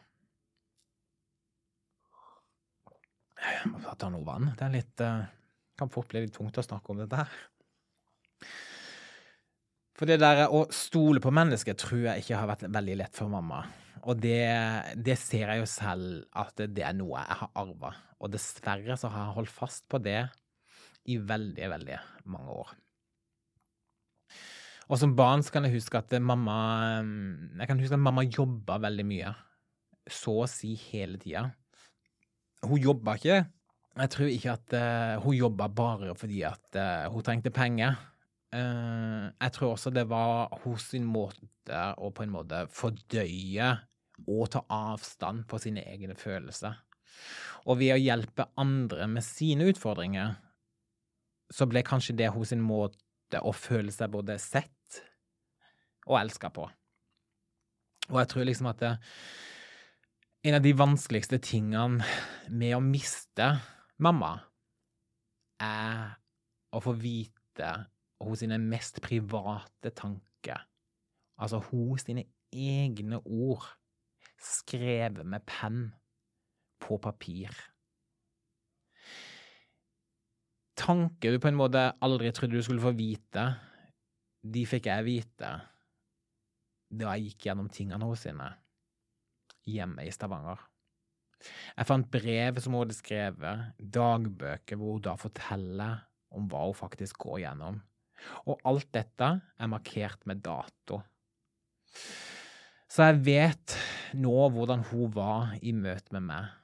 Jeg 3.36 3.70
må 3.72 3.80
ta 3.96 4.08
noe 4.12 4.24
vann. 4.26 4.50
Det 4.56 4.64
er 4.64 4.72
litt 4.72 5.02
uh, 5.04 5.26
Kan 5.76 5.92
fort 5.92 6.08
bli 6.08 6.24
litt 6.24 6.32
tungt 6.32 6.56
å 6.56 6.64
snakke 6.64 6.92
om 6.92 7.02
dette 7.02 7.20
her. 7.20 7.32
For 9.96 10.08
det 10.08 10.18
der 10.20 10.46
å 10.52 10.66
stole 10.72 11.20
på 11.24 11.32
mennesker 11.32 11.76
tror 11.76 12.02
jeg 12.10 12.24
ikke 12.24 12.38
har 12.40 12.48
vært 12.48 12.66
veldig 12.68 12.96
lett 13.00 13.16
for 13.16 13.32
mamma. 13.32 13.62
Og 14.06 14.18
det, 14.20 14.44
det, 15.02 15.16
ser 15.18 15.50
jeg 15.50 15.62
jo 15.62 15.68
selv 15.68 16.26
at 16.36 16.60
det 16.72 16.84
er 16.84 16.96
noe 16.96 17.20
jeg 17.20 17.38
har 17.40 17.52
arva. 17.60 17.92
Og 18.20 18.32
dessverre 18.32 18.96
så 19.00 19.10
har 19.12 19.24
jeg 19.24 19.36
holdt 19.38 19.52
fast 19.52 19.86
på 19.92 20.00
det 20.04 20.20
i 21.12 21.18
veldig, 21.22 21.70
veldig 21.72 21.98
mange 22.32 22.58
år. 22.62 22.74
Og 24.86 25.00
som 25.00 25.16
barn 25.18 25.42
så 25.42 25.54
kan 25.54 25.66
jeg 25.66 25.80
huske 25.80 25.98
at 25.98 26.12
mamma 26.22 26.56
Jeg 27.58 27.66
kan 27.66 27.80
huske 27.80 27.96
at 27.96 28.02
mamma 28.02 28.22
jobba 28.22 28.78
veldig 28.84 29.06
mye. 29.06 29.32
Så 30.06 30.36
å 30.44 30.50
si 30.50 30.76
hele 30.78 31.18
tida. 31.18 31.48
Hun 32.66 32.78
jobba 32.78 33.16
ikke 33.18 33.40
Jeg 33.96 34.12
tror 34.12 34.30
ikke 34.30 34.52
at 34.52 34.76
uh, 34.76 35.24
hun 35.24 35.34
jobba 35.34 35.68
bare 35.72 36.14
fordi 36.18 36.42
at 36.46 36.78
uh, 36.78 37.08
hun 37.10 37.24
trengte 37.24 37.50
penger. 37.50 37.96
Uh, 38.54 39.32
jeg 39.40 39.52
tror 39.56 39.74
også 39.74 39.90
det 39.90 40.06
var 40.08 40.52
hos 40.62 40.90
sin 40.92 41.06
måte 41.08 41.82
å 41.98 42.12
på 42.14 42.22
en 42.22 42.34
måte 42.34 42.66
fordøye 42.70 43.70
og 44.26 44.50
ta 44.52 44.62
avstand 44.72 45.46
på 45.48 45.58
sine 45.60 45.82
egne 45.88 46.14
følelser. 46.16 46.76
Og 47.66 47.80
ved 47.80 47.96
å 47.96 48.00
hjelpe 48.00 48.46
andre 48.60 49.08
med 49.10 49.24
sine 49.24 49.66
utfordringer, 49.72 50.36
så 51.52 51.66
ble 51.70 51.82
kanskje 51.86 52.16
det 52.18 52.30
hos 52.34 52.50
sin 52.52 52.62
måte 52.64 53.40
å 53.42 53.52
føle 53.54 53.92
seg 53.94 54.12
både 54.14 54.38
sett 54.42 55.00
og 56.06 56.18
elska 56.20 56.50
på. 56.54 56.66
Og 58.10 58.20
jeg 58.20 58.30
tror 58.30 58.46
liksom 58.46 58.68
at 58.70 58.82
det, 58.82 58.92
en 60.46 60.58
av 60.58 60.62
de 60.62 60.74
vanskeligste 60.78 61.40
tingene 61.42 62.06
med 62.54 62.76
å 62.76 62.82
miste 62.84 63.48
mamma, 64.02 64.36
er 65.62 66.14
å 66.76 66.82
få 66.84 66.92
vite 67.00 67.72
hos 68.22 68.42
sine 68.42 68.58
mest 68.62 69.00
private 69.04 69.90
tanker, 69.96 70.60
altså 71.40 71.60
hos 71.70 72.06
sine 72.06 72.26
egne 72.54 73.20
ord, 73.24 73.64
skrevet 74.36 75.26
med 75.26 75.44
penn 75.48 75.88
på 76.82 77.00
papir. 77.02 77.50
Tanker 80.76 81.32
du 81.32 81.40
på 81.40 81.48
en 81.48 81.58
måte 81.58 81.82
aldri 82.04 82.30
trodde 82.36 82.58
du 82.58 82.64
skulle 82.64 82.84
få 82.84 82.92
vite, 82.96 83.46
de 84.46 84.62
fikk 84.68 84.90
jeg 84.90 85.06
vite 85.06 85.50
da 86.86 87.14
jeg 87.16 87.30
gikk 87.32 87.48
gjennom 87.48 87.68
tingene 87.72 88.06
hos 88.06 88.26
henne 88.28 88.52
hjemme 89.66 90.04
i 90.06 90.12
Stavanger. 90.14 90.60
Jeg 91.76 91.88
fant 91.88 92.08
brev 92.12 92.60
som 92.62 92.74
hun 92.76 92.84
hadde 92.84 92.96
skrevet, 92.96 93.72
dagbøker 93.78 94.78
hvor 94.78 94.96
hun 94.96 95.04
da 95.04 95.16
forteller 95.20 96.04
om 96.36 96.46
hva 96.50 96.62
hun 96.68 96.78
faktisk 96.78 97.18
går 97.26 97.42
gjennom. 97.44 97.80
Og 98.48 98.62
alt 98.68 98.88
dette 98.94 99.28
er 99.34 99.70
markert 99.70 100.22
med 100.28 100.40
dato. 100.44 101.00
Så 102.86 103.10
jeg 103.10 103.24
vet 103.26 103.76
nå 104.16 104.36
hvordan 104.54 104.86
hun 104.92 105.10
var 105.12 105.56
i 105.60 105.74
møte 105.76 106.14
med 106.16 106.28
meg, 106.30 106.54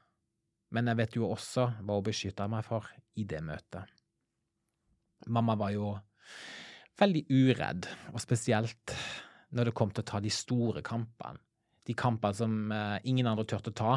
men 0.73 0.89
jeg 0.89 1.01
vet 1.03 1.19
jo 1.19 1.29
også 1.29 1.67
hva 1.83 1.99
hun 1.99 2.07
beskytta 2.07 2.49
meg 2.49 2.65
for 2.67 2.89
i 3.21 3.27
det 3.29 3.43
møtet. 3.45 4.02
Mamma 5.27 5.57
var 5.59 5.75
jo 5.75 5.93
veldig 7.01 7.25
uredd, 7.31 7.89
og 8.13 8.23
spesielt 8.23 8.95
når 9.53 9.69
det 9.69 9.77
kom 9.77 9.93
til 9.93 10.05
å 10.05 10.11
ta 10.13 10.21
de 10.23 10.33
store 10.33 10.83
kampene. 10.87 11.41
De 11.87 11.95
kampene 11.99 12.37
som 12.39 12.73
eh, 12.73 12.99
ingen 13.11 13.27
andre 13.27 13.45
turte 13.49 13.73
å 13.73 13.77
ta. 13.77 13.95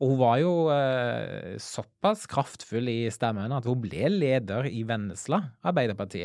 Og 0.00 0.14
hun 0.14 0.20
var 0.22 0.38
jo 0.40 0.52
eh, 0.74 1.58
såpass 1.60 2.24
kraftfull 2.30 2.88
i 2.90 3.10
stemmen 3.14 3.52
at 3.54 3.68
hun 3.68 3.82
ble 3.82 4.08
leder 4.10 4.68
i 4.70 4.82
Vennesla 4.88 5.42
Arbeiderparti. 5.68 6.24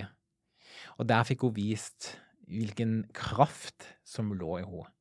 Og 0.97 1.09
der 1.09 1.27
fikk 1.27 1.45
hun 1.45 1.57
vist 1.57 2.13
hvilken 2.47 3.01
kraft 3.15 3.89
som 4.07 4.31
lå 4.33 4.61
i 4.61 4.65
henne. 4.65 4.91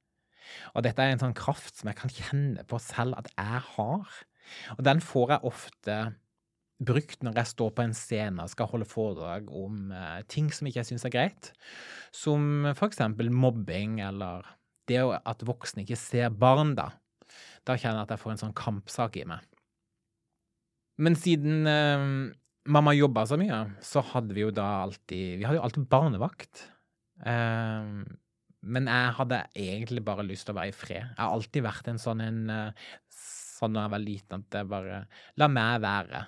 Og 0.74 0.84
dette 0.86 1.02
er 1.02 1.14
en 1.14 1.22
sånn 1.22 1.36
kraft 1.36 1.80
som 1.80 1.90
jeg 1.90 1.98
kan 1.98 2.12
kjenne 2.12 2.64
på 2.70 2.78
selv 2.82 3.16
at 3.18 3.30
jeg 3.32 3.62
har. 3.72 4.18
Og 4.76 4.82
den 4.86 5.00
får 5.02 5.34
jeg 5.34 5.50
ofte 5.50 5.96
brukt 6.76 7.22
når 7.24 7.38
jeg 7.40 7.52
står 7.54 7.72
på 7.76 7.84
en 7.86 7.94
scene 7.96 8.44
og 8.44 8.52
skal 8.52 8.68
holde 8.68 8.88
foredrag 8.88 9.48
om 9.48 9.92
eh, 9.94 10.20
ting 10.28 10.50
som 10.52 10.68
ikke 10.68 10.82
jeg 10.82 10.90
syns 10.90 11.06
er 11.08 11.14
greit, 11.14 11.50
som 12.14 12.68
eksempel 12.68 13.30
mobbing 13.32 14.00
eller 14.04 14.44
det 14.86 15.02
at 15.02 15.44
voksne 15.46 15.82
ikke 15.82 15.98
ser 15.98 16.30
barn, 16.30 16.74
da. 16.78 16.92
Da 17.66 17.74
kjenner 17.74 18.02
jeg 18.02 18.06
at 18.06 18.12
jeg 18.14 18.22
får 18.22 18.34
en 18.34 18.42
sånn 18.44 18.58
kampsak 18.58 19.16
i 19.18 19.24
meg. 19.28 19.42
Men 21.02 21.16
siden 21.18 21.66
eh, 21.68 22.04
mamma 22.72 22.94
jobba 22.96 23.26
så 23.28 23.38
mye, 23.40 23.64
så 23.84 24.04
hadde 24.12 24.36
vi 24.36 24.44
jo 24.46 24.52
da 24.54 24.68
alltid 24.84 25.40
Vi 25.40 25.44
hadde 25.44 25.58
jo 25.58 25.66
alltid 25.66 25.88
barnevakt. 25.90 26.62
Eh, 27.26 27.90
men 28.66 28.88
jeg 28.90 29.16
hadde 29.18 29.42
egentlig 29.54 30.02
bare 30.06 30.24
lyst 30.26 30.48
til 30.48 30.54
å 30.54 30.60
være 30.60 30.72
i 30.72 30.76
fred. 30.76 31.02
Jeg 31.02 31.20
har 31.20 31.34
alltid 31.34 31.66
vært 31.66 31.90
en 31.92 32.02
sånn 32.02 32.24
en 32.24 32.40
eh, 32.52 32.86
Sånn 33.56 33.72
da 33.72 33.86
jeg 33.86 33.92
var 33.94 34.02
liten, 34.02 34.42
at 34.44 34.56
jeg 34.58 34.68
bare 34.68 34.96
La 35.40 35.46
meg 35.48 35.78
være. 35.80 36.18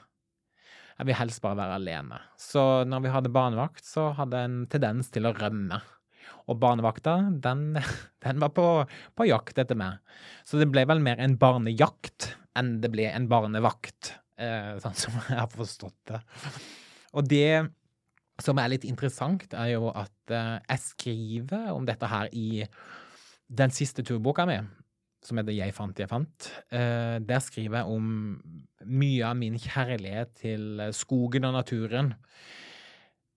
Jeg 0.99 1.07
vil 1.07 1.19
helst 1.21 1.43
bare 1.45 1.61
være 1.61 1.77
alene. 1.79 2.19
Så 2.41 2.63
når 2.89 3.05
vi 3.05 3.13
hadde 3.15 3.31
barnevakt, 3.35 3.85
så 3.87 4.11
hadde 4.19 4.41
jeg 4.41 4.51
en 4.51 4.59
tendens 4.71 5.13
til 5.15 5.29
å 5.29 5.35
rømme. 5.37 5.79
Og 6.51 6.59
barnevakta, 6.59 7.17
den, 7.45 7.79
den 8.25 8.43
var 8.43 8.53
på, 8.57 8.67
på, 9.15 9.29
jakt 9.29 9.61
etter 9.63 9.79
meg. 9.79 10.03
Så 10.49 10.59
det 10.59 10.71
ble 10.73 10.85
vel 10.91 11.03
mer 11.05 11.23
en 11.23 11.39
barnejakt 11.39 12.33
enn 12.59 12.79
det 12.83 12.91
ble 12.91 13.07
en 13.13 13.29
barnevakt, 13.31 14.17
eh, 14.43 14.75
sånn 14.83 14.99
som 14.99 15.15
jeg 15.29 15.39
har 15.39 15.53
forstått 15.53 15.99
det. 16.11 16.23
Og 17.15 17.29
det 17.31 17.69
som 18.43 18.59
er 18.59 18.73
litt 18.75 18.87
interessant, 18.87 19.55
er 19.55 19.77
jo 19.77 19.93
at 19.93 20.35
eh, 20.35 20.57
jeg 20.65 20.85
skriver 20.85 21.71
om 21.75 21.87
dette 21.87 22.11
her 22.11 22.31
i 22.35 22.65
den 23.49 23.73
siste 23.73 24.03
turboka 24.05 24.45
mi, 24.49 24.59
som 25.25 25.41
heter 25.41 25.57
Jeg 25.57 25.75
fant, 25.77 25.99
jeg 25.99 26.11
fant. 26.11 26.49
Eh, 26.71 27.19
der 27.25 27.43
skriver 27.43 27.81
jeg 27.81 27.99
om 27.99 28.09
mye 28.87 29.27
av 29.27 29.37
min 29.39 29.59
kjærlighet 29.59 30.35
til 30.39 30.83
skogen 30.97 31.49
og 31.49 31.57
naturen. 31.59 32.15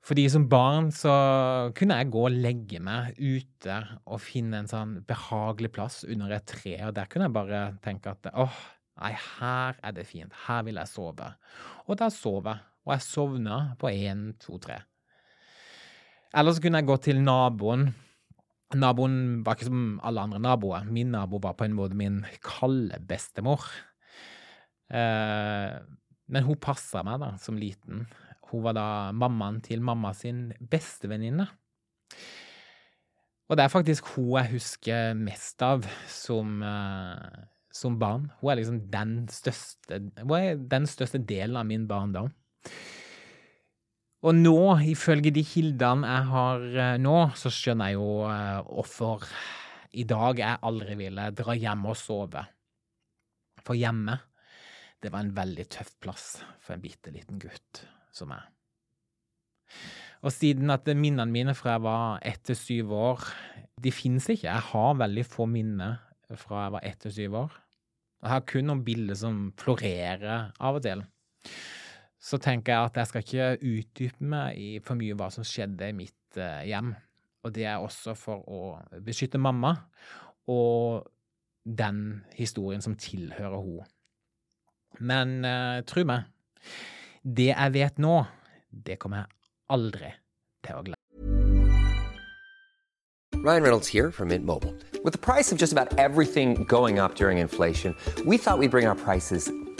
Fordi 0.01 0.25
som 0.33 0.47
barn 0.49 0.89
så 0.93 1.13
kunne 1.77 1.99
jeg 1.99 2.09
gå 2.13 2.21
og 2.25 2.37
legge 2.43 2.79
meg 2.81 3.17
ute 3.21 3.75
og 4.07 4.21
finne 4.23 4.63
en 4.63 4.69
sånn 4.69 4.95
behagelig 5.07 5.69
plass 5.75 6.01
under 6.07 6.33
et 6.33 6.47
tre, 6.49 6.73
og 6.87 6.95
der 6.97 7.09
kunne 7.09 7.27
jeg 7.27 7.35
bare 7.35 7.59
tenke 7.85 8.15
at 8.15 8.31
åh, 8.33 8.61
nei, 9.03 9.13
her 9.13 9.77
er 9.77 9.93
det 9.93 10.07
fint, 10.09 10.33
her 10.47 10.65
vil 10.65 10.81
jeg 10.81 10.89
sove. 10.89 11.29
Og 11.85 11.99
da 12.01 12.09
sov 12.13 12.49
jeg, 12.49 12.65
og 12.81 12.95
jeg 12.95 13.05
sovna 13.05 13.59
på 13.81 13.91
én, 13.93 14.31
to, 14.41 14.57
tre. 14.61 14.79
Eller 16.33 16.55
så 16.55 16.63
kunne 16.63 16.81
jeg 16.81 16.89
gå 16.89 16.97
til 17.05 17.21
naboen 17.21 17.91
Naboen 18.77 19.41
var 19.45 19.57
ikke 19.57 19.67
som 19.67 19.99
alle 20.07 20.23
andre 20.23 20.39
naboer. 20.39 20.85
Min 20.87 21.11
nabo 21.11 21.41
var 21.43 21.57
på 21.59 21.65
en 21.67 21.75
måte 21.75 21.97
min 21.97 22.21
kalde 22.45 22.99
bestemor. 23.07 23.65
Eh, 24.91 25.79
men 26.31 26.47
hun 26.47 26.59
passa 26.61 27.03
meg 27.03 27.19
da, 27.23 27.33
som 27.41 27.59
liten. 27.59 28.05
Hun 28.51 28.63
var 28.63 28.75
da 28.77 28.87
mammaen 29.15 29.59
til 29.63 29.83
mamma 29.83 30.13
sin 30.15 30.49
bestevenninne. 30.71 31.47
Og 33.51 33.57
det 33.59 33.65
er 33.65 33.73
faktisk 33.73 34.13
hun 34.15 34.37
jeg 34.37 34.53
husker 34.53 35.15
mest 35.19 35.63
av 35.67 35.83
som, 36.07 36.61
eh, 36.63 37.41
som 37.71 37.99
barn. 37.99 38.29
Hun 38.39 38.51
er 38.51 38.61
liksom 38.61 38.79
den 38.91 39.27
største, 39.27 39.99
hun 40.23 40.37
er 40.37 40.55
den 40.55 40.87
største 40.87 41.19
delen 41.19 41.59
av 41.59 41.67
min 41.67 41.87
barndom. 41.87 42.31
Og 44.21 44.37
nå, 44.37 44.57
ifølge 44.91 45.31
de 45.33 45.41
kildene 45.45 46.09
jeg 46.09 46.25
har 46.29 46.65
eh, 46.69 46.97
nå, 47.01 47.15
så 47.33 47.49
skjønner 47.49 47.89
jeg 47.89 47.97
jo 47.97 48.09
uh, 48.29 48.59
hvorfor 48.67 49.25
i 49.97 50.05
dag 50.07 50.39
jeg 50.39 50.61
aldri 50.67 50.97
ville 50.99 51.25
dra 51.35 51.55
hjem 51.57 51.87
og 51.89 51.97
sove. 51.97 52.43
For 53.65 53.77
hjemme, 53.77 54.19
det 55.01 55.09
var 55.13 55.25
en 55.25 55.33
veldig 55.35 55.65
tøff 55.73 55.95
plass 56.03 56.27
for 56.61 56.75
en 56.75 56.83
bitte 56.83 57.13
liten 57.13 57.41
gutt 57.41 57.81
som 58.13 58.29
meg. 58.29 58.45
Og 60.21 60.29
siden 60.35 60.69
at 60.69 60.85
minnene 60.93 61.33
mine 61.33 61.57
fra 61.57 61.79
jeg 61.79 61.85
var 61.87 62.21
ett 62.21 62.45
til 62.45 62.59
syv 62.59 62.93
år, 62.93 63.25
de 63.81 63.89
finnes 63.89 64.27
ikke. 64.29 64.51
Jeg 64.51 64.67
har 64.69 65.01
veldig 65.01 65.25
få 65.25 65.49
minner 65.49 65.97
fra 66.37 66.67
jeg 66.67 66.75
var 66.77 66.85
ett 66.85 67.01
til 67.01 67.17
syv 67.17 67.41
år. 67.47 67.59
Jeg 68.21 68.35
har 68.35 68.49
kun 68.53 68.69
noen 68.69 68.85
bilder 68.85 69.17
som 69.17 69.47
florerer 69.57 70.51
av 70.61 70.77
og 70.77 70.85
til 70.85 71.01
så 72.21 72.37
tenker 72.37 72.75
jeg 72.75 72.89
at 72.89 72.99
jeg 72.99 73.09
skal 73.09 73.23
ikke 73.25 73.47
utdype 73.71 74.27
meg 74.33 74.59
i 74.61 74.69
for 74.85 74.99
mye 74.99 75.17
hva 75.17 75.31
som 75.33 75.45
skjedde 75.47 75.89
i 75.89 75.95
mitt 75.97 76.37
uh, 76.37 76.61
hjem. 76.67 76.93
Og 77.41 77.55
det 77.55 77.65
er 77.65 77.81
også 77.81 78.13
for 78.17 78.45
å 78.45 78.61
beskytte 79.01 79.41
mamma 79.41 79.73
og 80.51 81.09
den 81.65 82.21
historien 82.37 82.81
som 82.81 82.97
tilhører 82.97 83.57
henne. 83.57 83.89
Men 85.01 85.37
uh, 85.47 85.81
tro 85.87 86.05
meg, 86.05 86.29
det 87.23 87.53
jeg 87.53 87.73
vet 87.73 88.01
nå, 88.01 88.19
det 88.69 88.99
kommer 89.01 89.23
jeg 89.23 89.37
aldri 89.73 90.11
til 90.61 90.77
å 90.77 90.83
glemme. 90.85 90.97
Ryan 93.41 93.63
Reynolds 93.63 93.87
here 93.87 94.11
from 94.11 94.27
Mint 94.27 94.45
Mobile. 94.45 94.75
With 95.03 95.13
the 95.13 95.17
price 95.17 95.51
of 95.51 95.57
just 95.57 95.73
about 95.73 95.97
everything 95.97 96.63
going 96.65 96.99
up 96.99 97.15
during 97.15 97.39
inflation, 97.39 97.95
we 98.23 98.37
thought 98.37 98.59
we'd 98.59 98.69
bring 98.69 98.85
our 98.85 98.93
prices 98.93 99.51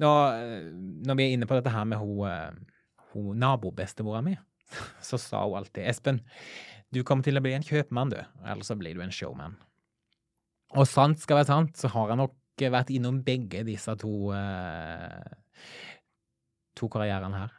Nå, 0.00 0.10
eh, 0.34 0.70
når 1.06 1.18
vi 1.18 1.26
er 1.26 1.36
inne 1.36 1.48
på 1.50 1.58
dette 1.58 1.72
her 1.72 1.86
med 1.88 2.00
hun, 2.00 2.24
eh, 2.28 2.96
hun 3.12 3.38
nabobestemora 3.42 4.22
mi, 4.24 4.36
så 5.08 5.20
sa 5.20 5.44
hun 5.44 5.58
alltid 5.60 5.88
Espen, 5.90 6.22
du 6.94 7.02
kommer 7.02 7.26
til 7.26 7.38
å 7.38 7.42
bli 7.44 7.54
en 7.56 7.66
kjøpmann, 7.66 8.12
du, 8.14 8.20
eller 8.44 8.66
så 8.66 8.76
blir 8.78 8.96
du 8.96 9.02
en 9.04 9.14
showman. 9.14 9.56
Og 10.74 10.86
sant 10.90 11.20
skal 11.22 11.40
være 11.40 11.50
sant, 11.50 11.76
så 11.78 11.90
har 11.92 12.12
jeg 12.12 12.20
nok 12.22 12.64
vært 12.70 12.92
innom 12.94 13.20
begge 13.26 13.64
disse 13.66 13.90
to, 13.98 14.30
uh, 14.30 15.22
to 16.78 16.88
karrierene 16.90 17.44
her. 17.44 17.54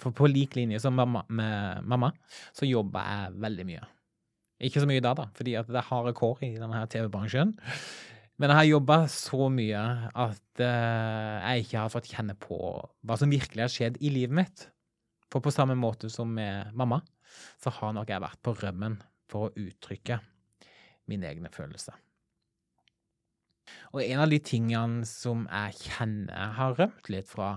For 0.00 0.14
på 0.16 0.28
lik 0.30 0.56
linje 0.56 0.80
som 0.80 0.96
mamma, 0.96 1.24
med 1.28 1.84
mamma, 1.88 2.12
så 2.56 2.68
jobber 2.68 3.04
jeg 3.04 3.40
veldig 3.44 3.66
mye. 3.68 3.88
Ikke 4.64 4.82
så 4.82 4.88
mye 4.90 5.02
da, 5.04 5.12
da, 5.14 5.28
fordi 5.38 5.54
at 5.60 5.68
det 5.70 5.78
er 5.78 5.86
harde 5.86 6.14
kår 6.18 6.40
i 6.46 6.54
denne 6.58 6.80
TV-bransjen. 6.90 7.52
Men 8.38 8.52
jeg 8.52 8.58
har 8.60 8.68
jobba 8.68 8.96
så 9.10 9.48
mye 9.50 9.84
at 10.14 10.62
uh, 10.62 11.36
jeg 11.42 11.64
ikke 11.64 11.82
har 11.82 11.92
fått 11.92 12.10
kjenne 12.12 12.36
på 12.38 12.58
hva 12.78 13.16
som 13.18 13.32
virkelig 13.32 13.64
har 13.64 13.72
skjedd 13.72 13.98
i 13.98 14.12
livet 14.14 14.38
mitt. 14.38 14.66
For 15.28 15.44
på 15.44 15.52
samme 15.52 15.74
måte 15.76 16.08
som 16.12 16.30
med 16.32 16.70
mamma, 16.78 17.00
så 17.60 17.72
har 17.80 17.96
nok 17.96 18.10
jeg 18.10 18.24
vært 18.24 18.42
på 18.46 18.54
rømmen 18.62 19.00
for 19.28 19.48
å 19.48 19.64
uttrykke 19.66 20.20
mine 21.10 21.28
egne 21.28 21.50
følelser. 21.52 21.98
Og 23.92 24.00
en 24.04 24.22
av 24.22 24.30
de 24.30 24.38
tingene 24.40 25.06
som 25.08 25.44
jeg 25.48 25.76
kjenner 25.82 26.32
jeg 26.32 26.56
har 26.60 26.78
rømt 26.78 27.10
litt 27.12 27.28
fra, 27.28 27.50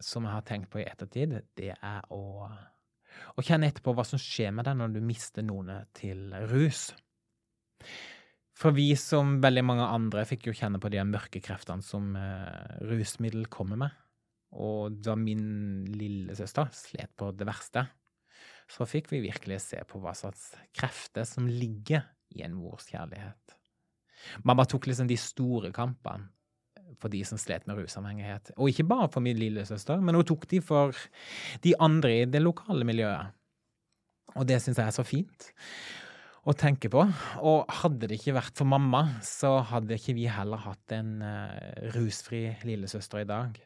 som 0.00 0.24
jeg 0.24 0.36
har 0.36 0.46
tenkt 0.46 0.70
på 0.72 0.80
i 0.80 0.86
ettertid, 0.88 1.34
det 1.58 1.74
er 1.74 2.06
å, 2.14 2.46
å 2.46 3.44
kjenne 3.44 3.68
etterpå 3.68 3.92
hva 3.96 4.06
som 4.06 4.20
skjer 4.22 4.54
med 4.54 4.68
deg 4.68 4.78
når 4.78 4.94
du 4.94 5.02
mister 5.04 5.44
noen 5.44 5.74
til 5.98 6.30
rus. 6.52 6.88
For 8.58 8.74
vi, 8.74 8.90
som 8.98 9.36
veldig 9.42 9.62
mange 9.62 9.86
andre, 9.86 10.24
fikk 10.26 10.48
jo 10.48 10.56
kjenne 10.56 10.80
på 10.82 10.90
de 10.90 11.02
mørke 11.06 11.40
kreftene 11.44 11.84
som 11.84 12.10
eh, 12.18 12.78
rusmiddel 12.90 13.46
kommer 13.52 13.78
med. 13.84 13.98
Og 14.58 14.96
da 15.04 15.14
min 15.18 15.84
lillesøster 15.92 16.72
slet 16.74 17.12
på 17.18 17.30
det 17.36 17.46
verste, 17.46 17.84
så 18.68 18.86
fikk 18.88 19.12
vi 19.12 19.22
virkelig 19.28 19.60
se 19.64 19.78
på 19.88 20.00
hva 20.02 20.14
slags 20.16 20.50
krefter 20.76 21.28
som 21.28 21.46
ligger 21.48 22.02
i 22.34 22.42
en 22.44 22.56
mors 22.58 22.88
kjærlighet. 22.90 23.54
Mamma 24.42 24.66
tok 24.68 24.88
liksom 24.90 25.08
de 25.08 25.16
store 25.20 25.70
kampene 25.74 26.26
for 26.98 27.12
de 27.12 27.20
som 27.28 27.38
slet 27.38 27.66
med 27.68 27.78
rusavhengighet. 27.78 28.54
Og 28.56 28.72
ikke 28.72 28.88
bare 28.88 29.10
for 29.12 29.22
min 29.24 29.38
lillesøster, 29.38 30.00
men 30.02 30.16
hun 30.18 30.26
tok 30.26 30.48
de 30.50 30.60
for 30.64 30.96
de 31.62 31.76
andre 31.84 32.14
i 32.22 32.28
det 32.28 32.42
lokale 32.42 32.86
miljøet. 32.88 33.36
Og 34.34 34.48
det 34.48 34.58
syns 34.64 34.80
jeg 34.80 34.88
er 34.88 34.96
så 34.96 35.06
fint 35.06 35.50
å 36.48 36.54
tenke 36.56 36.90
på. 36.92 37.04
Og 37.44 37.78
hadde 37.82 38.08
det 38.08 38.18
ikke 38.18 38.36
vært 38.38 38.56
for 38.58 38.68
mamma, 38.68 39.04
så 39.24 39.58
hadde 39.68 39.98
ikke 39.98 40.16
vi 40.16 40.28
heller 40.32 40.62
hatt 40.64 40.94
en 40.96 41.18
uh, 41.20 41.90
rusfri 41.96 42.46
lillesøster 42.66 43.22
i 43.22 43.28
dag. 43.28 43.60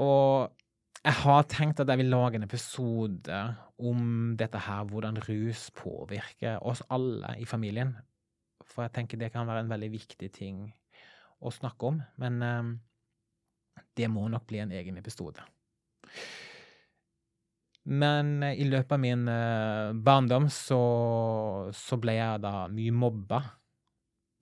Og 0.00 0.50
jeg 1.00 1.16
har 1.22 1.48
tenkt 1.48 1.80
at 1.80 1.88
jeg 1.88 2.02
vil 2.02 2.12
lage 2.12 2.38
en 2.38 2.46
episode 2.46 3.40
om 3.80 4.34
dette 4.38 4.60
her, 4.66 4.84
hvordan 4.90 5.22
rus 5.24 5.70
påvirker 5.76 6.60
oss 6.66 6.82
alle 6.92 7.36
i 7.40 7.48
familien. 7.48 7.94
For 8.66 8.84
jeg 8.84 8.94
tenker 8.98 9.20
det 9.20 9.32
kan 9.34 9.48
være 9.48 9.64
en 9.64 9.72
veldig 9.72 9.90
viktig 9.94 10.28
ting 10.34 10.66
å 11.40 11.52
snakke 11.54 11.94
om. 11.94 12.02
Men 12.20 12.42
uh, 12.44 13.82
det 13.96 14.10
må 14.12 14.26
nok 14.28 14.48
bli 14.50 14.64
en 14.64 14.74
egen 14.82 14.98
episode. 15.00 15.46
Men 17.88 18.42
uh, 18.44 18.52
i 18.52 18.66
løpet 18.68 18.92
av 18.96 19.00
min 19.02 19.24
uh, 19.28 19.96
barndom 19.96 20.50
så, 20.52 20.82
så, 21.74 21.98
ble 22.00 22.18
jeg 22.18 22.42
da 22.44 22.66
mye 22.72 22.92
mobba. 22.94 23.40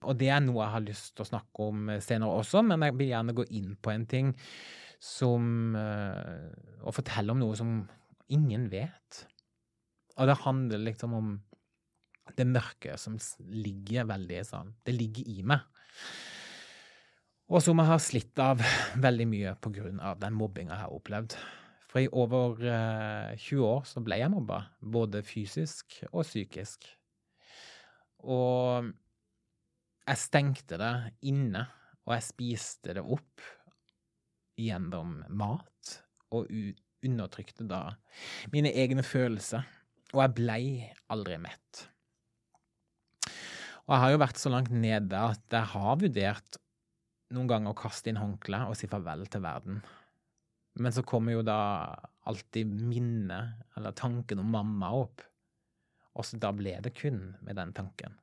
Og 0.09 0.15
det 0.19 0.29
er 0.31 0.43
noe 0.43 0.63
jeg 0.63 0.75
har 0.75 0.85
lyst 0.85 1.13
til 1.15 1.25
å 1.25 1.29
snakke 1.31 1.69
om 1.71 1.89
senere 1.99 2.39
også, 2.39 2.63
men 2.63 2.85
jeg 2.87 2.95
vil 2.99 3.11
gjerne 3.11 3.35
gå 3.35 3.45
inn 3.59 3.73
på 3.75 3.91
en 3.91 4.05
ting 4.07 4.29
som 4.99 5.75
Og 5.75 6.91
fortelle 6.91 7.31
om 7.31 7.39
noe 7.39 7.55
som 7.55 7.69
ingen 8.35 8.65
vet. 8.71 9.19
Og 10.19 10.27
det 10.27 10.41
handler 10.43 10.81
liksom 10.83 11.13
om 11.15 11.29
det 12.35 12.47
mørke 12.47 12.97
som 12.99 13.15
ligger 13.39 14.07
veldig 14.09 14.41
sånn 14.45 14.73
Det 14.85 14.93
ligger 14.95 15.29
i 15.31 15.43
meg. 15.47 15.63
Og 17.49 17.63
som 17.65 17.79
jeg 17.81 17.89
har 17.89 18.01
slitt 18.03 18.41
av 18.43 18.61
veldig 19.01 19.25
mye 19.29 19.55
på 19.57 19.71
grunn 19.73 20.01
av 20.05 20.19
den 20.21 20.35
mobbinga 20.37 20.75
jeg 20.75 20.83
har 20.83 20.93
opplevd. 20.93 21.35
For 21.89 22.03
i 22.03 22.09
over 22.13 22.59
uh, 22.61 23.35
20 23.35 23.65
år 23.65 23.85
så 23.89 24.03
ble 24.05 24.19
jeg 24.21 24.31
mobba, 24.33 24.61
både 24.79 25.23
fysisk 25.25 26.01
og 26.11 26.21
psykisk. 26.27 26.85
Og 28.29 28.91
jeg 30.05 30.21
stengte 30.21 30.77
det 30.81 30.93
inne, 31.29 31.65
og 32.05 32.15
jeg 32.15 32.27
spiste 32.27 32.95
det 32.97 33.03
opp 33.03 33.43
gjennom 34.59 35.19
mat, 35.39 35.95
og 36.35 36.49
undertrykte 37.05 37.65
da 37.69 37.83
mine 38.53 38.71
egne 38.75 39.05
følelser. 39.05 39.65
Og 40.13 40.23
jeg 40.23 40.35
blei 40.39 40.63
aldri 41.13 41.37
mett. 41.41 41.85
Og 43.85 43.93
jeg 43.93 44.01
har 44.03 44.11
jo 44.13 44.21
vært 44.21 44.41
så 44.41 44.51
langt 44.53 44.73
nede 44.73 45.17
at 45.17 45.53
jeg 45.53 45.71
har 45.71 46.01
vurdert 46.01 46.59
noen 47.33 47.49
ganger 47.49 47.73
å 47.73 47.77
kaste 47.77 48.09
inn 48.09 48.19
håndkleet 48.21 48.69
og 48.69 48.77
si 48.77 48.89
farvel 48.89 49.25
til 49.29 49.41
verden. 49.45 49.81
Men 50.79 50.95
så 50.95 51.03
kommer 51.03 51.35
jo 51.35 51.43
da 51.43 51.59
alltid 52.29 52.71
minnet, 52.71 53.65
eller 53.77 53.95
tanken 53.97 54.41
om 54.41 54.51
mamma 54.53 54.91
opp. 54.95 55.23
Og 56.15 56.25
så 56.25 56.39
da 56.41 56.51
ble 56.55 56.77
det 56.83 56.93
kun 56.97 57.33
med 57.45 57.59
den 57.59 57.73
tanken. 57.75 58.15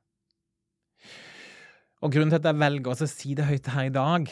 Og 2.01 2.13
grunnen 2.13 2.33
til 2.33 2.41
at 2.41 2.49
jeg 2.49 2.61
velger 2.61 2.93
å 2.93 3.09
si 3.09 3.33
det 3.37 3.47
høyt 3.47 3.69
her 3.73 3.89
i 3.89 3.93
dag, 3.93 4.31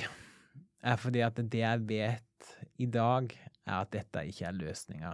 er 0.85 0.99
fordi 1.01 1.21
at 1.25 1.39
det 1.41 1.61
jeg 1.61 1.85
vet 1.89 2.51
i 2.81 2.89
dag, 2.89 3.31
er 3.65 3.77
at 3.81 3.93
dette 3.95 4.21
ikke 4.29 4.45
er 4.45 4.57
løsninga 4.57 5.11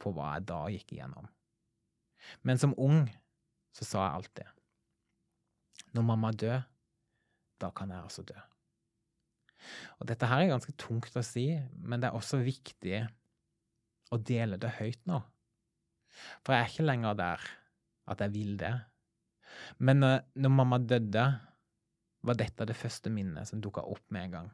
på 0.00 0.12
hva 0.12 0.34
jeg 0.34 0.48
da 0.50 0.60
gikk 0.72 0.96
igjennom. 0.96 1.28
Men 2.44 2.60
som 2.60 2.76
ung 2.76 3.06
så 3.76 3.86
sa 3.86 4.02
jeg 4.04 4.18
alltid 4.20 4.56
når 5.96 6.04
mamma 6.06 6.30
dør, 6.30 6.60
da 7.58 7.70
kan 7.74 7.90
jeg 7.90 8.04
også 8.06 8.22
dø. 8.28 8.36
Og 10.00 10.08
dette 10.08 10.28
her 10.28 10.44
er 10.44 10.52
ganske 10.52 10.74
tungt 10.80 11.16
å 11.16 11.24
si, 11.24 11.48
men 11.76 12.00
det 12.00 12.10
er 12.10 12.18
også 12.18 12.40
viktig 12.42 13.02
å 14.10 14.18
dele 14.18 14.58
det 14.60 14.72
høyt 14.78 15.02
nå. 15.10 15.20
For 16.44 16.54
jeg 16.54 16.64
er 16.64 16.72
ikke 16.72 16.88
lenger 16.88 17.18
der 17.18 17.44
at 18.10 18.24
jeg 18.24 18.34
vil 18.34 18.56
det. 18.60 18.72
Men 19.78 20.02
når, 20.02 20.16
når 20.40 20.54
mamma 20.54 20.78
døde, 20.82 21.26
var 22.20 22.36
dette 22.36 22.66
det 22.68 22.76
første 22.76 23.12
minnet 23.12 23.48
som 23.48 23.62
dukka 23.62 23.84
opp 23.88 24.04
med 24.12 24.28
en 24.28 24.34
gang. 24.34 24.50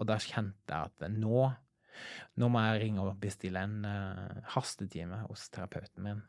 Og 0.00 0.08
da 0.08 0.18
kjente 0.20 0.72
jeg 0.72 0.90
at 0.90 1.06
nå, 1.12 1.46
nå 2.40 2.50
må 2.52 2.64
jeg 2.66 2.82
ringe 2.82 3.04
og 3.04 3.20
bestille 3.20 3.62
en 3.62 3.86
uh, 3.86 4.42
hastetime 4.54 5.22
hos 5.28 5.48
terapeuten 5.52 6.04
min. 6.04 6.22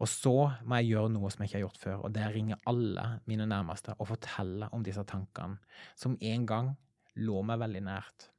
Og 0.00 0.08
så 0.08 0.34
må 0.64 0.80
jeg 0.80 0.94
gjøre 0.94 1.12
noe 1.12 1.30
som 1.32 1.42
jeg 1.42 1.50
ikke 1.50 1.58
har 1.58 1.66
gjort 1.66 1.82
før, 1.82 1.96
og 2.06 2.12
det 2.14 2.22
er 2.24 2.30
å 2.30 2.36
ringe 2.36 2.58
alle 2.70 3.06
mine 3.28 3.46
nærmeste 3.48 3.96
og 3.98 4.08
fortelle 4.08 4.70
om 4.72 4.84
disse 4.84 5.04
tankene, 5.08 5.60
som 5.98 6.16
en 6.16 6.46
gang 6.48 6.70
lå 7.20 7.42
meg 7.44 7.60
veldig 7.60 7.82
nært. 7.84 8.30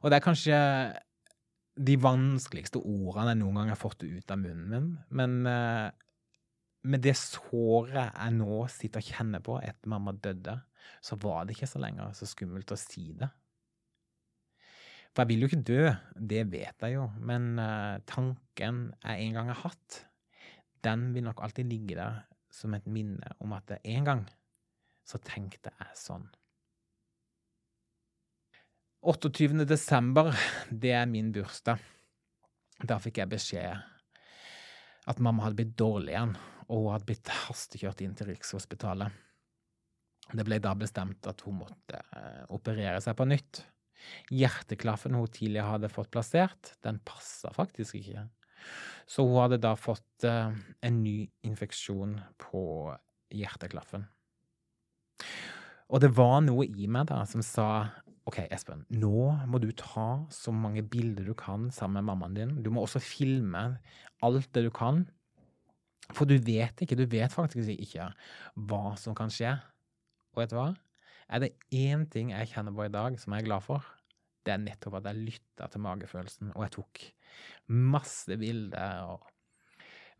Og 0.00 0.10
det 0.10 0.20
er 0.20 0.24
kanskje 0.24 0.60
de 1.80 1.96
vanskeligste 2.00 2.80
ordene 2.80 3.34
jeg 3.34 3.40
noen 3.40 3.58
gang 3.58 3.72
har 3.72 3.80
fått 3.80 4.04
ut 4.04 4.32
av 4.32 4.40
munnen 4.40 4.70
min, 4.70 4.88
men 5.18 5.36
uh, 5.48 5.90
med 6.90 7.02
det 7.04 7.16
såret 7.18 8.14
jeg 8.14 8.36
nå 8.38 8.62
sitter 8.72 9.02
og 9.02 9.12
kjenner 9.12 9.44
på 9.44 9.58
etter 9.60 9.92
mamma 9.92 10.14
døde, 10.14 10.56
så 11.04 11.18
var 11.20 11.44
det 11.44 11.56
ikke 11.56 11.68
så 11.68 11.82
lenger 11.82 12.14
så 12.16 12.28
skummelt 12.28 12.72
å 12.72 12.78
si 12.80 13.10
det. 13.18 13.28
For 15.10 15.24
jeg 15.24 15.32
vil 15.32 15.42
jo 15.42 15.50
ikke 15.50 15.66
dø, 15.66 15.82
det 16.14 16.44
vet 16.52 16.86
jeg 16.86 16.94
jo, 16.94 17.08
men 17.18 17.52
uh, 17.58 17.98
tanken 18.08 18.86
jeg 19.02 19.26
en 19.26 19.36
gang 19.40 19.50
har 19.50 19.64
hatt, 19.64 20.04
den 20.84 21.10
vil 21.14 21.26
nok 21.26 21.42
alltid 21.44 21.68
ligge 21.70 21.96
der 21.98 22.22
som 22.50 22.74
et 22.74 22.86
minne 22.90 23.34
om 23.40 23.52
at 23.54 23.72
en 23.80 24.06
gang 24.06 24.26
så 25.06 25.20
tenkte 25.22 25.72
jeg 25.78 25.98
sånn. 25.98 26.26
28. 29.00 29.64
desember, 29.64 30.34
det 30.82 30.92
er 30.96 31.08
min 31.08 31.32
bursdag. 31.32 31.80
Da 32.80 32.98
fikk 33.00 33.20
jeg 33.20 33.32
beskjed 33.32 33.88
at 35.10 35.20
mamma 35.24 35.46
hadde 35.46 35.58
blitt 35.58 35.76
dårlig 35.80 36.12
igjen, 36.14 36.36
og 36.68 36.84
hun 36.84 36.92
hadde 36.94 37.08
blitt 37.08 37.32
hastekjørt 37.46 38.02
inn 38.04 38.14
til 38.16 38.28
Rikshospitalet. 38.30 39.16
Det 40.30 40.44
ble 40.46 40.60
da 40.62 40.76
bestemt 40.78 41.26
at 41.26 41.42
hun 41.46 41.58
måtte 41.64 41.98
eh, 41.98 42.42
operere 42.54 43.00
seg 43.02 43.16
på 43.18 43.26
nytt. 43.26 43.64
Hjerteklaffen 44.32 45.16
hun 45.16 45.32
tidligere 45.32 45.74
hadde 45.74 45.90
fått 45.92 46.12
plassert, 46.12 46.74
den 46.84 47.00
passa 47.04 47.50
faktisk 47.56 47.98
ikke. 47.98 48.28
Så 49.10 49.24
hun 49.26 49.40
hadde 49.42 49.60
da 49.62 49.74
fått 49.78 50.26
uh, 50.26 50.54
en 50.86 51.02
ny 51.02 51.24
infeksjon 51.46 52.18
på 52.40 52.62
hjerteklaffen. 53.34 54.06
Og 55.90 56.02
det 56.02 56.12
var 56.14 56.38
noe 56.44 56.66
i 56.68 56.86
meg 56.90 57.08
da 57.10 57.24
som 57.26 57.42
sa 57.42 57.66
OK, 58.28 58.44
Espen, 58.52 58.84
nå 58.94 59.30
må 59.50 59.58
du 59.58 59.70
ta 59.74 60.22
så 60.30 60.52
mange 60.54 60.84
bilder 60.86 61.26
du 61.26 61.34
kan 61.34 61.70
sammen 61.74 61.98
med 61.98 62.12
mammaen 62.12 62.36
din. 62.36 62.52
Du 62.62 62.70
må 62.70 62.84
også 62.84 63.02
filme 63.02 63.64
alt 64.22 64.50
det 64.54 64.62
du 64.68 64.70
kan. 64.74 65.02
For 66.14 66.28
du 66.28 66.36
vet 66.38 66.82
ikke, 66.82 66.98
du 66.98 67.06
vet 67.10 67.34
faktisk 67.34 67.72
ikke 67.74 68.10
hva 68.70 68.94
som 69.00 69.16
kan 69.18 69.32
skje. 69.34 69.56
Og 70.34 70.44
vet 70.44 70.52
du 70.52 70.60
hva? 70.60 70.68
Er 71.30 71.42
det 71.42 71.54
én 71.74 72.06
ting 72.10 72.30
jeg 72.34 72.52
kjenner 72.52 72.74
på 72.74 72.86
i 72.86 72.92
dag 72.92 73.18
som 73.22 73.34
jeg 73.34 73.44
er 73.44 73.48
glad 73.48 73.66
for, 73.66 73.86
det 74.46 74.54
er 74.54 74.62
nettopp 74.62 74.98
at 75.00 75.10
jeg 75.10 75.24
lytta 75.26 75.68
til 75.70 75.82
magefølelsen, 75.84 76.54
og 76.54 76.64
jeg 76.64 76.74
tok 76.78 77.02
masse 77.92 78.36
bilder 78.40 79.04
og 79.10 79.28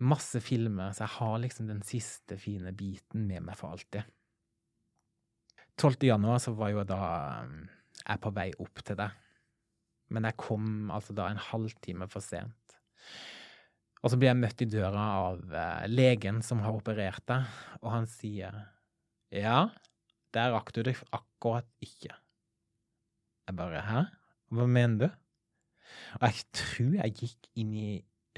masse 0.00 0.40
filmer, 0.44 0.94
så 0.96 1.04
jeg 1.04 1.16
har 1.18 1.42
liksom 1.42 1.68
den 1.68 1.83
siste 1.85 2.38
fine 2.40 2.72
biten 2.76 3.26
med 3.28 3.44
meg 3.48 3.59
for 3.59 3.74
alltid. 3.74 4.06
12. 5.80 5.96
januar 6.09 6.40
så 6.42 6.52
var 6.56 6.72
jo 6.72 6.85
da 6.88 7.02
um, 7.44 7.61
jeg 8.00 8.20
på 8.20 8.33
vei 8.37 8.48
opp 8.61 8.80
til 8.85 8.98
deg, 9.00 9.12
men 10.12 10.26
jeg 10.28 10.40
kom 10.40 10.90
altså 10.92 11.16
da 11.16 11.28
en 11.30 11.40
halvtime 11.50 12.09
for 12.11 12.24
sent. 12.24 12.76
Og 14.00 14.12
så 14.12 14.16
blir 14.16 14.30
jeg 14.30 14.40
møtt 14.40 14.64
i 14.64 14.68
døra 14.72 15.04
av 15.20 15.44
uh, 15.52 15.85
legen 15.88 16.40
som 16.44 16.62
har 16.64 16.76
operert 16.76 17.24
deg, 17.28 17.48
og 17.80 17.92
han 17.92 18.09
sier 18.09 18.56
ja, 19.30 19.68
der 20.35 20.52
rakk 20.56 20.72
du 20.74 20.83
det 20.87 20.96
akkurat 21.14 21.68
ikke. 21.85 22.16
Jeg 23.50 23.58
bare 23.58 23.82
hæ? 23.82 24.00
Hva 24.54 24.64
mener 24.70 24.98
du? 25.00 25.08
Og 26.20 26.26
jeg 26.28 26.44
tror 26.54 26.92
jeg 27.00 27.14
gikk 27.18 27.48
inn 27.58 27.72
i 27.74 27.88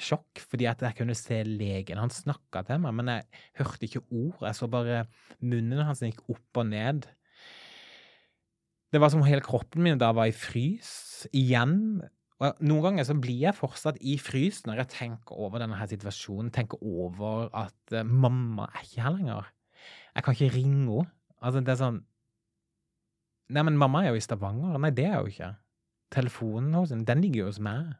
sjokk, 0.00 0.40
fordi 0.48 0.64
at 0.70 0.80
jeg 0.80 0.96
kunne 0.96 1.16
se 1.18 1.42
legen. 1.44 2.00
Han 2.00 2.12
snakka 2.12 2.62
til 2.64 2.80
meg, 2.80 2.94
men 2.96 3.10
jeg 3.12 3.42
hørte 3.60 3.84
ikke 3.84 4.00
ord. 4.08 4.38
Jeg 4.46 4.56
så 4.56 4.68
bare 4.72 5.02
munnen 5.44 5.82
hans 5.84 6.00
gikk 6.00 6.22
opp 6.32 6.62
og 6.62 6.70
ned. 6.70 7.04
Det 8.92 9.00
var 9.04 9.12
som 9.12 9.24
hele 9.26 9.44
kroppen 9.44 9.84
min 9.84 10.00
da 10.00 10.14
var 10.16 10.30
i 10.30 10.36
frys 10.36 11.26
igjen. 11.36 12.00
Og 12.40 12.64
noen 12.64 12.86
ganger 12.86 13.10
så 13.10 13.16
blir 13.20 13.50
jeg 13.50 13.58
fortsatt 13.58 14.00
i 14.00 14.16
frys 14.20 14.62
når 14.64 14.80
jeg 14.80 14.92
tenker 14.96 15.36
over 15.36 15.60
denne 15.60 15.76
her 15.76 15.92
situasjonen. 15.92 16.48
Tenker 16.56 16.80
over 16.80 17.52
at 17.52 17.92
uh, 17.92 18.00
mamma 18.00 18.70
er 18.72 18.88
ikke 18.88 19.04
her 19.04 19.18
lenger. 19.18 19.52
Jeg 20.16 20.24
kan 20.24 20.40
ikke 20.40 20.54
ringe 20.56 20.80
henne. 20.88 21.04
Altså, 21.42 21.60
det 21.60 21.76
er 21.76 21.82
sånn 21.84 22.00
Nei, 23.52 23.64
men 23.66 23.76
mamma 23.76 24.04
er 24.04 24.14
jo 24.14 24.20
i 24.20 24.24
Stavanger. 24.24 24.78
Nei, 24.80 24.92
det 24.96 25.04
er 25.10 25.18
jo 25.20 25.28
ikke. 25.28 25.50
Telefonen 26.12 26.72
hos 26.76 26.92
henne, 26.92 27.06
den 27.08 27.20
ligger 27.24 27.44
jo 27.44 27.50
hos 27.50 27.60
meg. 27.62 27.92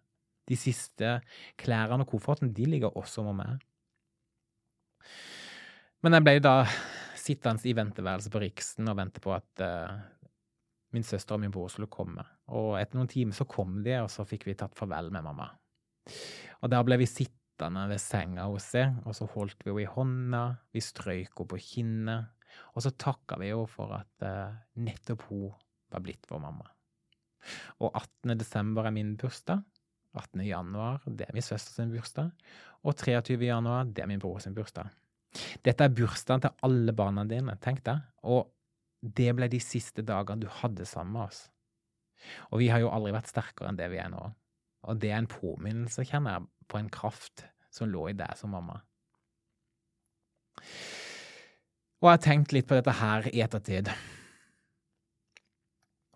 De 0.49 0.57
siste 0.59 1.19
klærne 1.61 2.03
og 2.05 2.11
kofferten, 2.11 2.55
de 2.57 2.67
ligger 2.69 2.97
også 2.99 3.25
med 3.29 3.39
meg. 3.43 3.67
Men 6.03 6.17
jeg 6.17 6.27
ble 6.27 6.39
da 6.43 6.57
sittende 7.23 7.69
i 7.71 7.77
venteværelset 7.79 8.33
på 8.35 8.43
Riksen 8.43 8.91
og 8.91 8.99
vente 8.99 9.23
på 9.23 9.31
at 9.37 9.63
uh, 9.63 10.01
min 10.97 11.07
søster 11.07 11.37
og 11.37 11.45
min 11.45 11.53
bror 11.55 11.71
skulle 11.71 11.91
komme. 11.93 12.25
Og 12.53 12.75
etter 12.81 12.99
noen 12.99 13.11
timer 13.11 13.37
så 13.37 13.47
kom 13.49 13.81
de, 13.85 13.95
og 14.03 14.11
så 14.13 14.27
fikk 14.29 14.49
vi 14.49 14.57
tatt 14.59 14.75
farvel 14.79 15.13
med 15.15 15.25
mamma. 15.29 15.53
Og 16.63 16.73
der 16.73 16.83
ble 16.87 16.99
vi 17.01 17.09
sittende 17.09 17.87
ved 17.91 18.03
senga 18.03 18.49
hos 18.51 18.73
henne, 18.75 19.05
og 19.07 19.15
så 19.17 19.29
holdt 19.31 19.63
vi 19.63 19.71
henne 19.71 19.85
i 19.85 19.93
hånda, 19.95 20.43
vi 20.75 20.83
strøyk 20.83 21.37
henne 21.39 21.53
på 21.53 21.61
kinnet, 21.63 22.42
og 22.73 22.85
så 22.85 22.93
takka 22.95 23.39
vi 23.41 23.51
henne 23.53 23.69
for 23.71 23.93
at 23.97 24.25
uh, 24.27 24.55
nettopp 24.81 25.27
hun 25.31 25.51
var 25.93 26.05
blitt 26.05 26.29
vår 26.31 26.41
mamma. 26.43 26.69
Og 27.83 27.91
18. 27.91 28.37
desember 28.39 28.87
er 28.87 28.95
min 28.95 29.15
bursdag. 29.19 29.63
18. 30.13 30.43
januar, 30.45 31.01
det 31.07 31.27
er 31.27 31.37
min 31.37 31.45
søsters 31.45 31.89
bursdag. 31.91 32.33
Og 32.85 32.97
23. 32.99 33.39
januar, 33.47 33.87
det 33.89 34.05
er 34.05 34.11
min 34.11 34.21
bror 34.21 34.41
sin 34.45 34.55
bursdag. 34.57 34.91
Dette 35.65 35.87
er 35.87 35.95
bursdagen 35.97 36.45
til 36.45 36.67
alle 36.67 36.93
barna 36.97 37.25
dine, 37.29 37.57
tenk 37.65 37.81
deg. 37.87 38.03
Og 38.29 38.51
det 39.03 39.33
ble 39.37 39.49
de 39.51 39.61
siste 39.63 40.05
dagene 40.07 40.45
du 40.45 40.51
hadde 40.61 40.87
sammen 40.87 41.17
med 41.17 41.25
oss. 41.31 41.47
Og 42.53 42.61
vi 42.63 42.69
har 42.71 42.83
jo 42.83 42.93
aldri 42.93 43.15
vært 43.17 43.33
sterkere 43.33 43.73
enn 43.73 43.81
det 43.81 43.89
vi 43.91 43.99
er 44.03 44.13
nå. 44.13 44.23
Og 44.91 44.99
det 45.01 45.11
er 45.11 45.23
en 45.23 45.31
påminnelse, 45.31 46.05
kjenner 46.07 46.37
jeg, 46.37 46.49
på 46.71 46.79
en 46.79 46.91
kraft 46.93 47.47
som 47.73 47.91
lå 47.91 48.09
i 48.11 48.17
deg 48.19 48.37
som 48.39 48.53
mamma. 48.55 48.79
Og 52.03 52.09
jeg 52.09 52.19
har 52.19 52.25
tenkt 52.25 52.53
litt 52.55 52.67
på 52.67 52.75
dette 52.75 52.95
her 52.99 53.29
i 53.31 53.45
ettertid. 53.45 53.89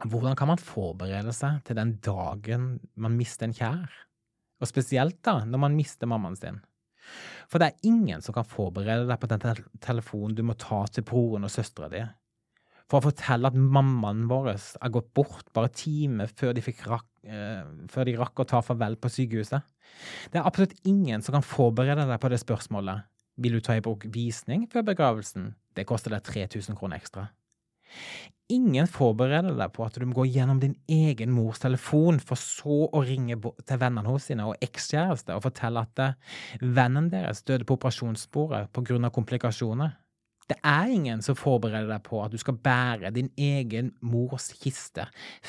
Hvordan 0.07 0.35
kan 0.37 0.51
man 0.51 0.61
forberede 0.61 1.33
seg 1.33 1.63
til 1.65 1.79
den 1.79 1.95
dagen 2.05 2.75
man 3.01 3.17
mister 3.17 3.47
en 3.47 3.55
kjær? 3.57 3.95
Og 4.61 4.69
spesielt 4.69 5.23
da, 5.25 5.39
når 5.47 5.63
man 5.63 5.77
mister 5.79 6.11
mammaen 6.11 6.37
sin. 6.37 6.59
For 7.47 7.63
det 7.63 7.71
er 7.71 7.89
ingen 7.89 8.23
som 8.25 8.35
kan 8.35 8.49
forberede 8.49 9.07
deg 9.07 9.21
på 9.23 9.31
den 9.31 9.65
telefonen 9.85 10.35
du 10.35 10.43
må 10.49 10.57
ta 10.59 10.83
til 10.91 11.07
broren 11.07 11.47
og 11.47 11.53
søstera 11.55 11.91
di 11.93 12.03
for 12.87 13.01
å 13.01 13.09
fortelle 13.09 13.51
at 13.51 13.57
mammaen 13.59 14.27
vår 14.31 14.53
er 14.55 14.93
gått 14.95 15.11
bort 15.17 15.49
bare 15.57 15.73
timer 15.75 16.31
før 16.31 16.55
eh, 16.55 17.65
før 17.91 18.07
de 18.07 18.17
rakk 18.19 18.43
å 18.43 18.47
ta 18.47 18.63
farvel 18.63 18.97
på 18.97 19.11
sykehuset. 19.11 19.67
Det 20.31 20.39
er 20.39 20.47
absolutt 20.47 20.77
ingen 20.87 21.23
som 21.23 21.35
kan 21.35 21.47
forberede 21.47 22.07
deg 22.07 22.21
på 22.23 22.31
det 22.31 22.39
spørsmålet. 22.43 23.09
Vil 23.37 23.59
du 23.59 23.61
ta 23.61 23.77
i 23.77 23.85
bruk 23.85 24.07
visning 24.13 24.65
før 24.73 24.87
begravelsen? 24.93 25.51
Det 25.77 25.85
koster 25.89 26.15
deg 26.15 26.25
3000 26.25 26.79
kroner 26.79 27.01
ekstra. 27.01 27.29
Ingen 28.53 28.87
forbereder 28.87 29.57
deg 29.59 29.73
på 29.75 29.83
at 29.83 29.97
du 29.99 30.05
må 30.07 30.15
gå 30.21 30.29
gjennom 30.31 30.61
din 30.63 30.77
egen 30.93 31.33
mors 31.35 31.59
telefon, 31.59 32.21
for 32.23 32.39
så 32.39 32.85
å 32.95 33.03
ringe 33.03 33.35
til 33.37 33.81
vennene 33.83 34.07
hos 34.07 34.29
sine 34.31 34.47
og 34.47 34.63
ekskjæreste 34.63 35.35
og 35.35 35.43
fortelle 35.49 35.83
at 35.83 36.03
eh, 36.05 36.19
vennen 36.63 37.11
deres 37.11 37.43
døde 37.47 37.67
på 37.67 37.75
operasjonsbordet 37.75 38.69
av 38.71 39.11
komplikasjoner. 39.15 39.97
Det 40.47 40.61
er 40.63 40.93
ingen 40.95 41.25
som 41.27 41.35
forbereder 41.35 41.91
deg 41.91 42.05
på 42.07 42.21
at 42.23 42.31
du 42.31 42.39
skal 42.39 42.55
bære 42.63 43.11
din 43.17 43.33
egen 43.35 43.91
mors 43.99 44.53
kiste 44.63 45.09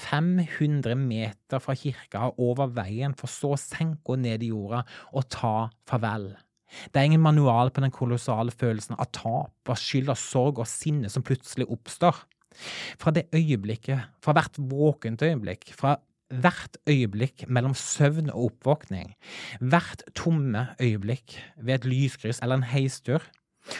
500 0.10 0.98
meter 0.98 1.62
fra 1.62 1.78
kirka 1.78 2.32
og 2.32 2.42
over 2.50 2.74
veien, 2.80 3.14
for 3.14 3.30
så 3.30 3.54
å 3.54 3.62
senke 3.62 4.16
henne 4.16 4.32
ned 4.32 4.48
i 4.48 4.50
jorda 4.50 4.82
og 5.14 5.30
ta 5.30 5.56
farvel. 5.86 6.32
Det 6.92 7.00
er 7.00 7.08
ingen 7.08 7.24
manual 7.24 7.72
på 7.72 7.84
den 7.84 7.94
kolossale 7.96 8.52
følelsen 8.52 8.98
av 8.98 9.10
tap, 9.16 9.54
av 9.70 9.80
skyld, 9.80 10.12
av 10.12 10.20
sorg 10.20 10.60
og 10.64 10.70
sinne 10.70 11.12
som 11.12 11.26
plutselig 11.26 11.68
oppstår. 11.72 12.20
Fra 13.00 13.14
det 13.14 13.28
øyeblikket, 13.36 14.04
fra 14.24 14.36
hvert 14.36 14.58
våkent 14.58 15.24
øyeblikk, 15.24 15.72
fra 15.78 15.98
hvert 16.28 16.78
øyeblikk 16.90 17.46
mellom 17.48 17.76
søvn 17.78 18.32
og 18.34 18.52
oppvåkning, 18.52 19.14
hvert 19.62 20.04
tomme 20.18 20.68
øyeblikk 20.82 21.38
ved 21.58 21.80
et 21.80 21.88
lyskryss 21.88 22.42
eller 22.44 22.60
en 22.60 22.72
heistur, 22.72 23.24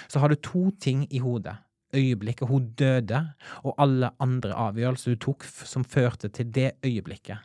så 0.08 0.20
har 0.20 0.32
du 0.32 0.36
to 0.36 0.70
ting 0.84 1.08
i 1.12 1.20
hodet. 1.24 1.58
Øyeblikket 1.96 2.48
hun 2.48 2.72
døde, 2.76 3.22
og 3.64 3.76
alle 3.80 4.12
andre 4.20 4.52
avgjørelser 4.54 5.16
du 5.16 5.22
tok 5.28 5.46
som 5.48 5.86
førte 5.88 6.28
til 6.28 6.50
det 6.52 6.72
øyeblikket. 6.86 7.40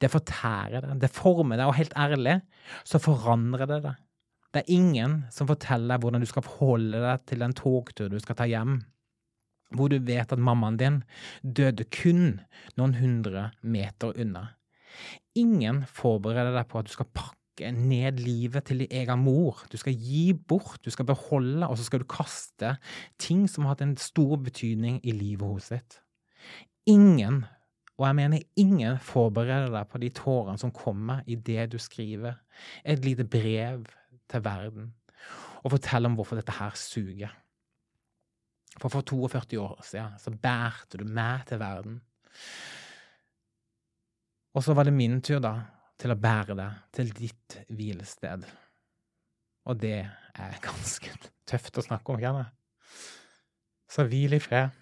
Det 0.00 0.08
fortærer 0.10 0.80
deg, 0.80 1.00
det 1.00 1.12
former 1.12 1.60
deg, 1.60 1.68
og 1.68 1.76
helt 1.76 1.92
ærlig 1.96 2.40
så 2.88 3.00
forandrer 3.02 3.68
det 3.68 3.82
deg. 3.84 4.05
Det 4.56 4.62
er 4.64 4.72
ingen 4.72 5.18
som 5.34 5.48
forteller 5.50 6.00
hvordan 6.00 6.22
du 6.24 6.28
skal 6.30 6.44
forholde 6.46 7.02
deg 7.02 7.24
til 7.28 7.42
den 7.44 7.54
togtur 7.56 8.08
du 8.08 8.16
skal 8.22 8.38
ta 8.38 8.46
hjem 8.48 8.78
hvor 9.74 9.90
du 9.90 9.98
vet 10.06 10.32
at 10.32 10.42
mammaen 10.42 10.78
din 10.80 11.00
døde 11.42 11.86
kun 11.90 12.38
noen 12.78 12.94
hundre 13.00 13.50
meter 13.62 14.14
unna. 14.14 14.44
Ingen 15.36 15.82
forbereder 15.90 16.54
deg 16.54 16.68
på 16.70 16.80
at 16.80 16.88
du 16.88 16.94
skal 16.94 17.10
pakke 17.16 17.72
ned 17.74 18.20
livet 18.20 18.68
til 18.68 18.84
din 18.84 18.94
egen 19.00 19.24
mor. 19.24 19.64
Du 19.72 19.76
skal 19.80 19.96
gi 19.96 20.30
bort, 20.36 20.78
du 20.84 20.92
skal 20.92 21.08
beholde, 21.08 21.66
og 21.66 21.76
så 21.78 21.88
skal 21.88 22.02
du 22.02 22.08
kaste 22.08 22.76
ting 23.22 23.46
som 23.50 23.66
har 23.66 23.74
hatt 23.74 23.84
en 23.84 23.96
stor 24.00 24.36
betydning 24.38 25.00
i 25.02 25.14
livet 25.16 25.46
hos 25.48 25.70
ditt. 25.72 26.00
Ingen, 26.86 27.42
og 27.96 28.06
jeg 28.06 28.18
mener 28.20 28.44
ingen, 28.60 29.00
forbereder 29.02 29.72
deg 29.72 29.88
på 29.90 30.00
de 30.04 30.12
tårene 30.14 30.60
som 30.60 30.72
kommer 30.74 31.24
i 31.26 31.34
det 31.34 31.72
du 31.72 31.80
skriver, 31.82 32.38
et 32.84 33.04
lite 33.04 33.26
brev 33.26 33.88
til 34.30 34.44
verden, 34.44 34.90
og 35.62 35.72
fortelle 35.74 36.10
om 36.10 36.16
hvorfor 36.18 36.38
dette 36.38 36.54
her 36.58 36.74
suger. 36.78 37.32
For 38.76 38.92
for 38.92 39.00
42 39.00 39.60
år 39.60 39.80
siden 39.84 40.18
så 40.20 40.30
bærte 40.30 41.00
du 41.00 41.06
meg 41.08 41.46
til 41.48 41.58
verden. 41.58 42.00
Og 44.56 44.64
så 44.64 44.74
var 44.76 44.84
det 44.84 44.92
min 44.96 45.20
tur, 45.22 45.40
da, 45.40 45.54
til 46.00 46.12
å 46.12 46.20
bære 46.20 46.56
deg 46.56 46.84
til 46.96 47.12
ditt 47.16 47.58
hvilested. 47.72 48.44
Og 49.66 49.80
det 49.80 49.98
er 50.04 50.60
ganske 50.64 51.12
tøft 51.48 51.80
å 51.80 51.84
snakke 51.84 52.12
om, 52.12 52.20
kjenner 52.20 52.46
jeg. 52.46 52.52
Så 53.90 54.04
hvil 54.10 54.36
i 54.36 54.42
fred, 54.42 54.74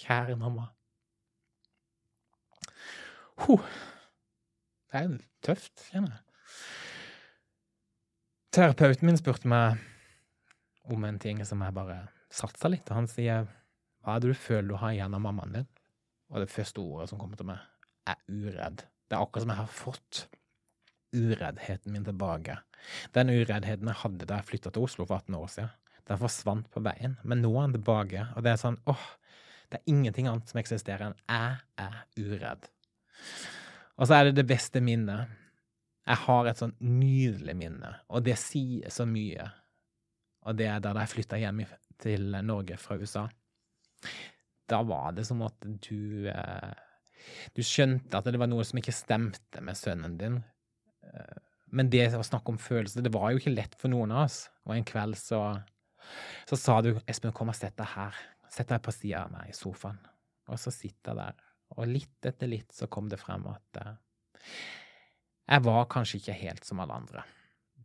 kjære 0.00 0.36
mamma. 0.40 0.70
Huh. 3.44 3.64
Det 4.90 5.00
er 5.00 5.14
tøft, 5.44 5.86
kjenner 5.90 6.16
jeg. 6.16 6.29
Terapeuten 8.50 9.06
min 9.06 9.18
spurte 9.18 9.46
meg 9.46 9.78
om 10.90 11.04
en 11.06 11.18
ting 11.22 11.38
som 11.46 11.60
jeg 11.62 11.74
bare 11.76 12.00
satsa 12.34 12.66
litt. 12.72 12.88
Han 12.90 13.06
sier 13.06 13.44
hva 14.02 14.16
er 14.16 14.24
det 14.24 14.32
du 14.32 14.40
føler 14.42 14.72
du 14.72 14.80
har 14.80 14.94
igjen 14.96 15.14
av 15.14 15.22
mammaen 15.22 15.54
din? 15.54 15.68
Og 16.34 16.42
det 16.42 16.50
første 16.50 16.82
ordet 16.82 17.12
som 17.12 17.20
kommer 17.20 17.38
til 17.38 17.46
meg, 17.46 17.60
er 18.10 18.18
uredd. 18.26 18.82
Det 19.06 19.14
er 19.14 19.22
akkurat 19.22 19.44
som 19.44 19.52
jeg 19.52 19.60
har 19.60 19.70
fått 19.70 20.20
ureddheten 21.14 21.94
min 21.94 22.08
tilbake. 22.08 22.56
Den 23.14 23.30
ureddheten 23.30 23.92
jeg 23.92 24.00
hadde 24.02 24.26
da 24.26 24.40
jeg 24.40 24.48
flytta 24.50 24.74
til 24.74 24.88
Oslo 24.88 25.06
for 25.06 25.22
18 25.22 25.38
år 25.38 25.54
siden, 25.54 25.72
den 26.10 26.22
forsvant 26.24 26.70
på 26.74 26.82
veien. 26.82 27.14
Men 27.22 27.44
nå 27.44 27.52
er 27.54 27.68
den 27.68 27.78
tilbake, 27.78 28.26
og 28.34 28.42
det 28.42 28.56
er 28.56 28.62
sånn 28.64 28.80
åh, 28.90 29.08
det 29.70 29.78
er 29.78 29.92
ingenting 29.94 30.26
annet 30.26 30.50
som 30.50 30.58
eksisterer 30.58 31.12
enn 31.12 31.18
jeg 31.22 31.86
er 31.86 32.02
uredd. 32.18 32.66
Og 33.94 34.10
så 34.10 34.18
er 34.18 34.30
det 34.30 34.40
det 34.40 34.50
beste 34.50 34.82
minnet. 34.82 35.30
Jeg 36.10 36.18
har 36.24 36.48
et 36.50 36.58
sånn 36.58 36.72
nydelig 36.82 37.54
minne, 37.54 37.92
og 38.10 38.24
det 38.26 38.34
sier 38.40 38.90
så 38.90 39.06
mye. 39.06 39.44
Og 40.48 40.56
det 40.58 40.66
er 40.66 40.80
da 40.82 40.94
jeg 40.98 41.12
flytta 41.12 41.38
hjem 41.38 41.62
til 42.02 42.32
Norge 42.46 42.78
fra 42.80 42.96
USA. 42.98 43.28
da 44.70 44.82
var 44.86 45.12
det 45.12 45.26
som 45.26 45.42
at 45.42 45.66
du 45.86 46.28
eh, 46.30 46.72
Du 47.54 47.60
skjønte 47.62 48.16
at 48.16 48.24
det 48.24 48.38
var 48.40 48.48
noe 48.48 48.64
som 48.64 48.78
ikke 48.80 48.94
stemte 48.96 49.60
med 49.60 49.76
sønnen 49.76 50.16
din. 50.18 50.38
Eh, 51.04 51.38
men 51.70 51.90
det 51.92 52.08
å 52.16 52.24
snakke 52.24 52.54
om 52.54 52.58
følelser, 52.58 53.04
det 53.04 53.12
var 53.12 53.30
jo 53.30 53.42
ikke 53.42 53.52
lett 53.52 53.76
for 53.78 53.92
noen 53.92 54.14
av 54.14 54.24
oss. 54.24 54.48
Og 54.66 54.74
en 54.74 54.86
kveld 54.88 55.18
så, 55.20 55.60
så 56.48 56.56
sa 56.56 56.80
du 56.80 56.94
'Espen, 57.06 57.34
kom 57.36 57.52
og 57.52 57.58
sett 57.58 57.76
deg 57.76 57.92
her'. 57.92 58.16
Sett 58.50 58.72
deg 58.72 58.82
på 58.82 58.94
sida 58.94 59.26
av 59.26 59.34
meg 59.34 59.50
i 59.50 59.54
sofaen. 59.54 60.00
Og 60.48 60.58
så 60.58 60.72
sitter 60.74 61.12
jeg 61.12 61.20
der. 61.20 61.44
Og 61.76 61.86
litt 61.86 62.26
etter 62.26 62.50
litt 62.50 62.72
så 62.74 62.88
kom 62.90 63.08
det 63.12 63.20
frem 63.20 63.46
at 63.52 63.82
eh, 63.84 63.94
jeg 65.50 65.64
var 65.66 65.88
kanskje 65.90 66.20
ikke 66.20 66.36
helt 66.40 66.66
som 66.66 66.80
alle 66.82 66.96
andre. 67.02 67.24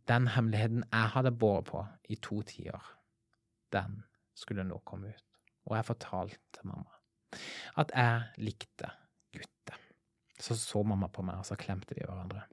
Den 0.06 0.28
hemmeligheten 0.30 0.84
jeg 0.84 1.12
hadde 1.16 1.34
båret 1.34 1.66
på 1.70 1.82
i 2.08 2.18
to 2.22 2.40
tiår, 2.46 2.92
den 3.74 4.04
skulle 4.38 4.64
nå 4.66 4.78
komme 4.86 5.10
ut. 5.10 5.24
Og 5.66 5.74
jeg 5.74 5.88
fortalte 5.88 6.62
mamma 6.62 6.94
at 7.80 7.90
jeg 7.90 8.44
likte 8.46 8.90
gutter. 9.34 9.80
Så 10.38 10.54
så 10.56 10.82
mamma 10.86 11.08
på 11.10 11.24
meg, 11.26 11.40
og 11.40 11.48
så 11.48 11.56
klemte 11.58 11.96
de 11.96 12.06
hverandre. 12.06 12.44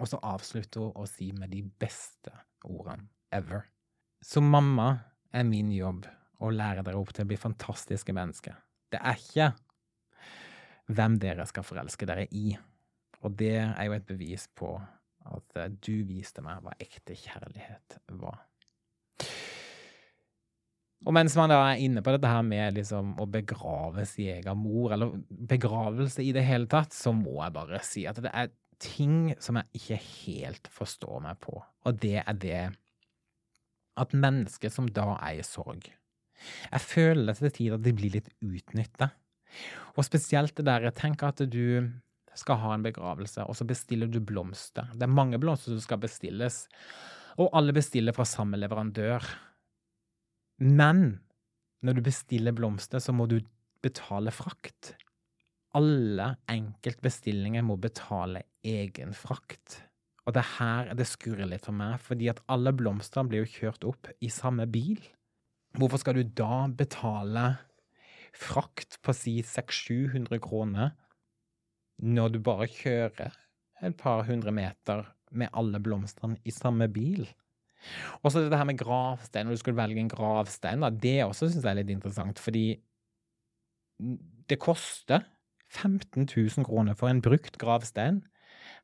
Og 0.00 0.08
så 0.08 0.20
avslutter 0.24 0.84
hun 0.84 0.98
å 0.98 1.06
si 1.08 1.30
med 1.36 1.52
de 1.52 1.62
beste 1.62 2.32
ordene 2.68 3.08
ever. 3.32 3.64
Så 4.22 4.42
mamma 4.44 4.90
er 5.32 5.48
min 5.48 5.72
jobb 5.72 6.06
å 6.42 6.50
lære 6.52 6.84
dere 6.84 7.00
opp 7.00 7.14
til 7.14 7.24
å 7.24 7.30
bli 7.30 7.38
fantastiske 7.40 8.14
mennesker. 8.14 8.58
Det 8.92 9.00
er 9.00 9.18
ikke 9.18 9.48
hvem 10.92 11.16
dere 11.22 11.46
skal 11.48 11.64
forelske 11.64 12.06
dere 12.08 12.26
i. 12.28 12.52
Og 13.22 13.36
det 13.38 13.54
er 13.60 13.84
jo 13.86 13.96
et 13.96 14.08
bevis 14.08 14.48
på 14.58 14.74
at 15.30 15.58
eh, 15.58 15.70
du 15.84 16.02
viste 16.08 16.42
meg 16.44 16.62
hva 16.64 16.74
ekte 16.82 17.14
kjærlighet 17.18 18.00
var. 18.20 18.40
Og 21.02 21.14
mens 21.14 21.34
man 21.34 21.50
da 21.50 21.58
er 21.66 21.80
inne 21.82 22.02
på 22.04 22.12
dette 22.14 22.30
her 22.30 22.44
med 22.46 22.76
liksom 22.76 23.16
å 23.22 23.26
begrave 23.30 24.04
sin 24.06 24.36
egen 24.36 24.60
mor, 24.60 24.92
eller 24.94 25.16
begravelse 25.50 26.22
i 26.22 26.30
det 26.34 26.44
hele 26.46 26.68
tatt, 26.70 26.94
så 26.94 27.10
må 27.14 27.40
jeg 27.40 27.54
bare 27.56 27.80
si 27.86 28.04
at 28.06 28.20
det 28.22 28.30
er 28.30 28.52
ting 28.82 29.32
som 29.42 29.58
jeg 29.58 29.80
ikke 29.80 29.98
helt 30.02 30.70
forstår 30.70 31.22
meg 31.24 31.40
på. 31.42 31.56
Og 31.58 31.98
det 32.02 32.20
er 32.22 32.38
det 32.38 32.62
at 33.98 34.14
mennesker 34.14 34.72
som 34.72 34.86
da 34.88 35.18
er 35.18 35.42
i 35.42 35.44
sorg 35.44 35.90
Jeg 36.72 36.80
føler 36.80 37.36
til 37.36 37.52
tider 37.52 37.76
at 37.76 37.84
de 37.84 37.92
blir 37.94 38.14
litt 38.14 38.30
utnytta. 38.42 39.10
Og 39.94 40.06
spesielt 40.06 40.56
det 40.56 40.64
der 40.66 40.88
jeg 40.88 40.96
tenker 40.98 41.28
at 41.28 41.42
du 41.52 41.90
skal 42.38 42.60
ha 42.62 42.74
en 42.74 42.84
begravelse, 42.84 43.44
og 43.44 43.56
så 43.58 43.66
bestiller 43.68 44.10
du 44.10 44.20
blomster. 44.24 44.88
Det 44.94 45.06
er 45.06 45.12
mange 45.12 45.40
blomster 45.42 45.74
som 45.74 45.82
skal 45.84 46.00
bestilles, 46.02 46.64
og 47.40 47.52
alle 47.56 47.74
bestiller 47.76 48.16
fra 48.16 48.26
samme 48.28 48.58
leverandør. 48.60 49.24
Men 50.62 51.20
når 51.82 51.98
du 51.98 52.02
bestiller 52.06 52.54
blomster, 52.56 53.02
så 53.02 53.14
må 53.16 53.26
du 53.30 53.40
betale 53.82 54.32
frakt. 54.34 54.94
Alle 55.76 56.34
enkeltbestillinger 56.52 57.64
må 57.66 57.78
betale 57.80 58.44
egen 58.62 59.16
frakt. 59.16 59.80
Og 60.26 60.36
det 60.36 60.42
er 60.44 60.52
her 60.58 60.92
det 60.94 61.08
skurrer 61.10 61.48
litt 61.50 61.66
for 61.66 61.74
meg, 61.74 61.96
fordi 62.04 62.28
at 62.30 62.42
alle 62.52 62.74
blomstene 62.76 63.26
blir 63.30 63.42
jo 63.42 63.52
kjørt 63.56 63.86
opp 63.88 64.10
i 64.22 64.30
samme 64.30 64.68
bil. 64.70 65.00
Hvorfor 65.78 66.02
skal 66.02 66.20
du 66.20 66.34
da 66.36 66.66
betale 66.68 67.46
frakt 68.36 69.00
på 69.04 69.14
si 69.16 69.38
600-700 69.44 70.40
kroner 70.44 70.92
når 71.98 72.34
du 72.34 72.40
bare 72.44 72.70
kjører 72.70 73.36
et 73.82 73.96
par 73.98 74.24
hundre 74.28 74.54
meter 74.54 75.04
med 75.32 75.52
alle 75.56 75.80
blomstene 75.82 76.38
i 76.44 76.54
samme 76.54 76.88
bil? 76.92 77.26
Og 78.22 78.30
så 78.30 78.44
det 78.46 78.58
her 78.58 78.68
med 78.68 78.78
gravstein, 78.78 79.46
når 79.46 79.56
du 79.56 79.62
skulle 79.62 79.80
velge 79.80 80.00
en 80.00 80.10
gravstein, 80.10 80.84
det 81.02 81.20
også 81.24 81.48
syns 81.50 81.64
jeg 81.64 81.70
er 81.72 81.80
litt 81.80 81.94
interessant, 81.94 82.38
fordi 82.42 82.66
det 84.50 84.58
koster 84.62 85.24
15 85.72 86.28
000 86.28 86.66
kroner 86.68 86.94
for 86.98 87.10
en 87.10 87.22
brukt 87.24 87.58
gravstein. 87.58 88.22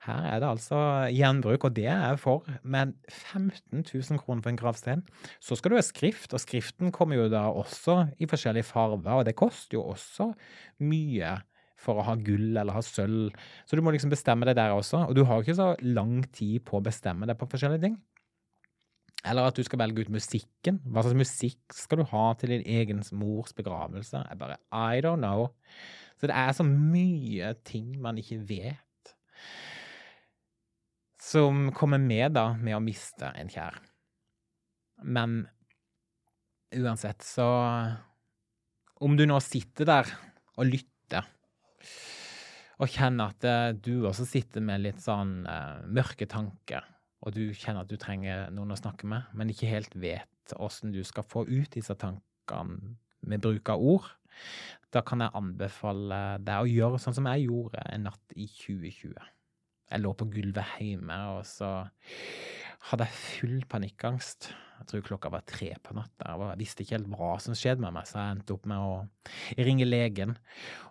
Her 0.06 0.24
er 0.30 0.40
det 0.40 0.48
altså 0.48 0.78
gjenbruk, 1.10 1.66
og 1.66 1.74
det 1.76 1.86
er 1.90 2.00
jeg 2.10 2.20
for, 2.22 2.46
men 2.62 2.94
15 3.10 3.82
000 3.82 4.20
kroner 4.22 4.42
for 4.42 4.52
en 4.52 4.58
gravstein. 4.60 5.02
Så 5.42 5.58
skal 5.58 5.72
du 5.74 5.78
ha 5.78 5.84
skrift, 5.84 6.34
og 6.34 6.42
skriften 6.42 6.92
kommer 6.94 7.18
jo 7.18 7.28
da 7.32 7.48
også 7.50 8.00
i 8.18 8.28
forskjellige 8.30 8.66
farger, 8.70 9.18
og 9.18 9.26
det 9.26 9.36
koster 9.38 9.78
jo 9.78 9.88
også 9.92 10.30
mye 10.86 11.36
for 11.78 12.00
å 12.00 12.06
ha 12.08 12.16
gull 12.18 12.50
eller 12.50 12.74
ha 12.74 12.82
sølv. 12.82 13.34
Så 13.66 13.78
du 13.78 13.82
må 13.84 13.94
liksom 13.94 14.12
bestemme 14.12 14.48
deg 14.48 14.58
der 14.58 14.74
også, 14.74 15.04
og 15.06 15.16
du 15.16 15.24
har 15.28 15.42
ikke 15.42 15.58
så 15.58 15.72
lang 15.86 16.20
tid 16.34 16.64
på 16.66 16.78
å 16.78 16.84
bestemme 16.84 17.28
deg 17.28 17.38
på 17.38 17.48
forskjellige 17.52 17.86
ting. 17.86 17.98
Eller 19.26 19.48
at 19.48 19.56
du 19.58 19.64
skal 19.66 19.80
velge 19.82 20.04
ut 20.06 20.12
musikken. 20.14 20.78
Hva 20.86 21.02
slags 21.02 21.18
musikk 21.18 21.74
skal 21.74 22.00
du 22.00 22.10
ha 22.12 22.26
til 22.38 22.54
din 22.54 22.66
egen 22.78 23.02
mors 23.18 23.54
begravelse? 23.56 24.22
Jeg 24.28 24.38
bare 24.40 24.60
I 24.70 25.02
don't 25.04 25.22
know. 25.22 25.48
Så 26.18 26.30
det 26.30 26.36
er 26.38 26.54
så 26.54 26.66
mye 26.66 27.52
ting 27.66 27.92
man 28.02 28.18
ikke 28.18 28.40
vet, 28.46 29.12
som 31.22 31.68
kommer 31.76 32.00
med 32.02 32.34
da 32.38 32.52
med 32.58 32.76
å 32.78 32.82
miste 32.82 33.30
en 33.38 33.50
kjær. 33.52 33.78
Men 35.06 35.44
uansett, 36.74 37.22
så 37.22 37.46
Om 38.98 39.14
du 39.14 39.22
nå 39.30 39.36
sitter 39.38 39.86
der 39.86 40.08
og 40.58 40.66
lytter, 40.66 41.22
og 42.78 42.92
kjenner 42.92 43.34
at 43.34 43.44
eh, 43.48 43.72
du 43.74 44.06
også 44.06 44.26
sitter 44.28 44.62
med 44.62 44.84
litt 44.84 45.00
sånn 45.02 45.42
uh, 45.48 45.82
mørke 45.90 46.28
tanker 46.30 46.86
og 47.24 47.34
du 47.34 47.48
kjenner 47.56 47.82
at 47.82 47.90
du 47.90 47.98
trenger 47.98 48.48
noen 48.54 48.74
å 48.74 48.78
snakke 48.78 49.08
med, 49.10 49.26
men 49.34 49.50
ikke 49.50 49.70
helt 49.70 49.94
vet 49.98 50.54
åssen 50.56 50.94
du 50.94 51.02
skal 51.04 51.26
få 51.28 51.44
ut 51.48 51.70
disse 51.74 51.94
tankene 51.98 52.94
med 53.28 53.42
bruk 53.42 53.68
av 53.72 53.82
ord, 53.82 54.06
da 54.94 55.02
kan 55.04 55.24
jeg 55.24 55.34
anbefale 55.36 56.20
deg 56.40 56.62
å 56.62 56.70
gjøre 56.70 57.00
sånn 57.02 57.16
som 57.18 57.26
jeg 57.28 57.48
gjorde 57.48 57.82
en 57.90 58.06
natt 58.06 58.36
i 58.38 58.46
2020. 58.46 59.18
Jeg 59.88 60.04
lå 60.04 60.12
på 60.14 60.28
gulvet 60.30 60.78
hjemme, 60.84 61.18
og 61.34 61.42
så 61.48 61.72
hadde 62.90 63.06
jeg 63.08 63.18
full 63.18 63.60
panikkangst. 63.68 64.52
Jeg 64.78 64.86
tror 64.92 65.02
klokka 65.08 65.30
var 65.34 65.42
tre 65.48 65.72
på 65.82 65.94
natta. 65.96 66.36
Jeg 66.38 66.60
visste 66.60 66.84
ikke 66.84 66.94
helt 66.94 67.10
hva 67.10 67.32
som 67.42 67.56
skjedde 67.58 67.82
med 67.82 67.96
meg, 67.96 68.06
så 68.06 68.20
jeg 68.20 68.36
endte 68.36 68.54
opp 68.54 68.68
med 68.70 68.78
å 68.78 69.64
ringe 69.66 69.88
legen. 69.88 70.36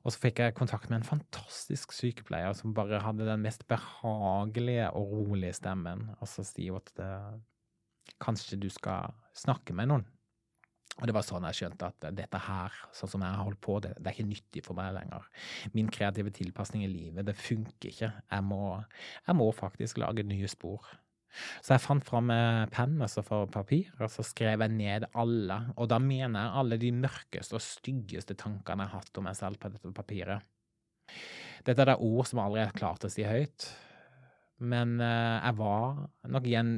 Og 0.03 0.11
så 0.11 0.25
fikk 0.25 0.41
jeg 0.43 0.57
kontakt 0.57 0.91
med 0.91 0.99
en 0.99 1.07
fantastisk 1.07 1.95
sykepleier 1.95 2.51
som 2.57 2.75
bare 2.75 2.99
hadde 3.05 3.29
den 3.29 3.45
mest 3.45 3.63
behagelige 3.71 4.91
og 4.91 5.15
rolige 5.21 5.55
stemmen. 5.61 6.09
Og 6.19 6.27
så 6.31 6.43
sier 6.47 6.75
hun 6.75 6.83
at 6.83 6.93
det, 6.99 7.13
kanskje 8.23 8.59
du 8.59 8.69
skal 8.73 9.15
snakke 9.38 9.75
med 9.77 9.91
noen. 9.93 10.07
Og 10.97 11.05
det 11.05 11.13
var 11.13 11.25
sånn 11.25 11.45
jeg 11.45 11.59
skjønte 11.59 11.91
at 11.91 12.05
dette 12.17 12.39
her, 12.41 12.77
sånn 12.95 13.11
som 13.11 13.23
jeg 13.23 13.35
har 13.35 13.45
holdt 13.45 13.61
på, 13.61 13.75
det, 13.85 13.91
det, 13.99 14.09
er 14.09 14.15
ikke 14.15 14.31
nyttig 14.31 14.63
for 14.65 14.77
meg 14.77 14.95
lenger. 14.95 15.27
Min 15.77 15.91
kreative 15.93 16.33
tilpasning 16.33 16.88
i 16.88 16.89
livet, 16.89 17.27
det 17.27 17.38
funker 17.38 17.91
ikke. 17.91 18.09
Jeg 18.17 18.45
må, 18.47 18.61
jeg 19.27 19.38
må 19.38 19.51
faktisk 19.53 20.01
lage 20.01 20.25
nye 20.25 20.49
spor. 20.49 20.89
Så 21.61 21.75
jeg 21.75 21.84
fant 21.84 22.05
fram 22.05 22.32
penn 22.73 22.95
altså 23.03 23.23
for 23.25 23.49
papir, 23.51 23.89
og 23.99 24.09
så 24.11 24.25
skrev 24.25 24.63
jeg 24.63 24.73
ned 24.73 25.07
alle. 25.17 25.59
Og 25.78 25.89
da 25.91 25.99
mener 26.01 26.47
jeg 26.47 26.61
alle 26.61 26.80
de 26.82 26.93
mørkeste 26.95 27.57
og 27.57 27.63
styggeste 27.63 28.38
tankene 28.39 28.88
jeg 28.88 28.93
har 28.93 29.03
hatt 29.03 29.19
om 29.19 29.28
meg 29.30 29.38
selv 29.38 29.61
på 29.61 29.71
dette 29.73 29.91
papiret. 29.95 30.47
Dette 31.67 31.84
er 31.84 31.91
det 31.91 31.99
ord 32.03 32.28
som 32.28 32.39
jeg 32.39 32.49
aldri 32.49 32.63
har 32.63 32.78
klart 32.78 33.05
å 33.05 33.11
si 33.11 33.25
høyt. 33.28 33.69
Men 34.57 34.95
uh, 34.97 35.38
jeg 35.38 35.57
var 35.59 35.99
nok 36.34 36.47
i 36.49 36.55
en 36.57 36.71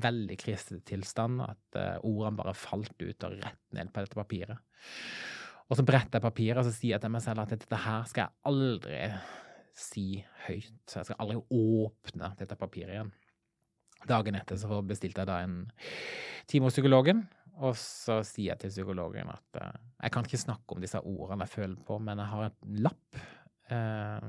veldig 0.00 0.38
krisetilstand, 0.40 1.42
at 1.44 1.80
ordene 2.00 2.38
bare 2.38 2.56
falt 2.56 2.96
ut 3.02 3.26
og 3.28 3.40
rett 3.42 3.64
ned 3.76 3.92
på 3.92 4.04
dette 4.06 4.16
papiret. 4.16 4.76
Og 5.66 5.78
så 5.78 5.84
bretter 5.86 6.18
jeg 6.18 6.24
papiret 6.24 6.60
og 6.62 6.68
så 6.68 6.74
sier 6.74 6.94
jeg 6.94 7.02
til 7.02 7.12
meg 7.12 7.24
selv 7.24 7.42
at 7.42 7.52
dette 7.52 7.82
her 7.82 8.06
skal 8.06 8.28
jeg 8.28 8.52
aldri 8.52 9.00
si 9.76 10.06
høyt. 10.46 10.94
Jeg 10.94 11.08
skal 11.08 11.18
aldri 11.20 11.40
åpne 11.52 12.32
dette 12.38 12.58
papiret 12.58 12.94
igjen. 12.94 13.12
Dagen 14.06 14.38
etter 14.38 14.58
så 14.60 14.80
bestilte 14.86 15.22
jeg 15.22 15.30
da 15.30 15.40
en 15.44 15.58
time 16.50 16.68
hos 16.68 16.76
psykologen. 16.76 17.24
Og 17.56 17.72
så 17.80 18.20
sier 18.26 18.52
jeg 18.52 18.60
til 18.62 18.74
psykologen 18.74 19.30
at 19.32 19.60
uh, 19.62 19.76
jeg 20.02 20.12
kan 20.12 20.26
ikke 20.28 20.42
snakke 20.42 20.76
om 20.76 20.82
disse 20.84 21.00
ordene 21.00 21.46
jeg 21.46 21.54
føler 21.54 21.78
på, 21.88 21.96
men 22.04 22.20
jeg 22.20 22.32
har 22.32 22.48
en 22.50 22.80
lapp, 22.84 23.20
uh, 23.72 24.26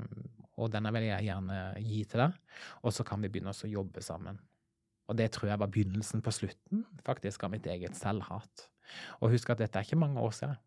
og 0.58 0.70
denne 0.72 0.92
vil 0.96 1.06
jeg 1.10 1.28
gjerne 1.28 1.58
gi 1.84 2.04
til 2.08 2.24
deg. 2.24 2.38
Og 2.82 2.94
så 2.96 3.04
kan 3.06 3.20
vi 3.22 3.30
begynne 3.30 3.52
å 3.52 3.70
jobbe 3.70 4.02
sammen. 4.02 4.40
Og 5.08 5.16
det 5.16 5.30
tror 5.32 5.52
jeg 5.52 5.60
var 5.60 5.70
begynnelsen 5.72 6.24
på 6.24 6.34
slutten 6.34 6.82
faktisk 7.06 7.44
av 7.46 7.52
mitt 7.54 7.68
eget 7.70 7.96
selvhat. 7.96 8.66
Og 9.20 9.32
husk 9.32 9.52
at 9.52 9.62
dette 9.62 9.78
er 9.78 9.86
ikke 9.86 10.00
mange 10.00 10.20
år 10.20 10.34
siden. 10.36 10.58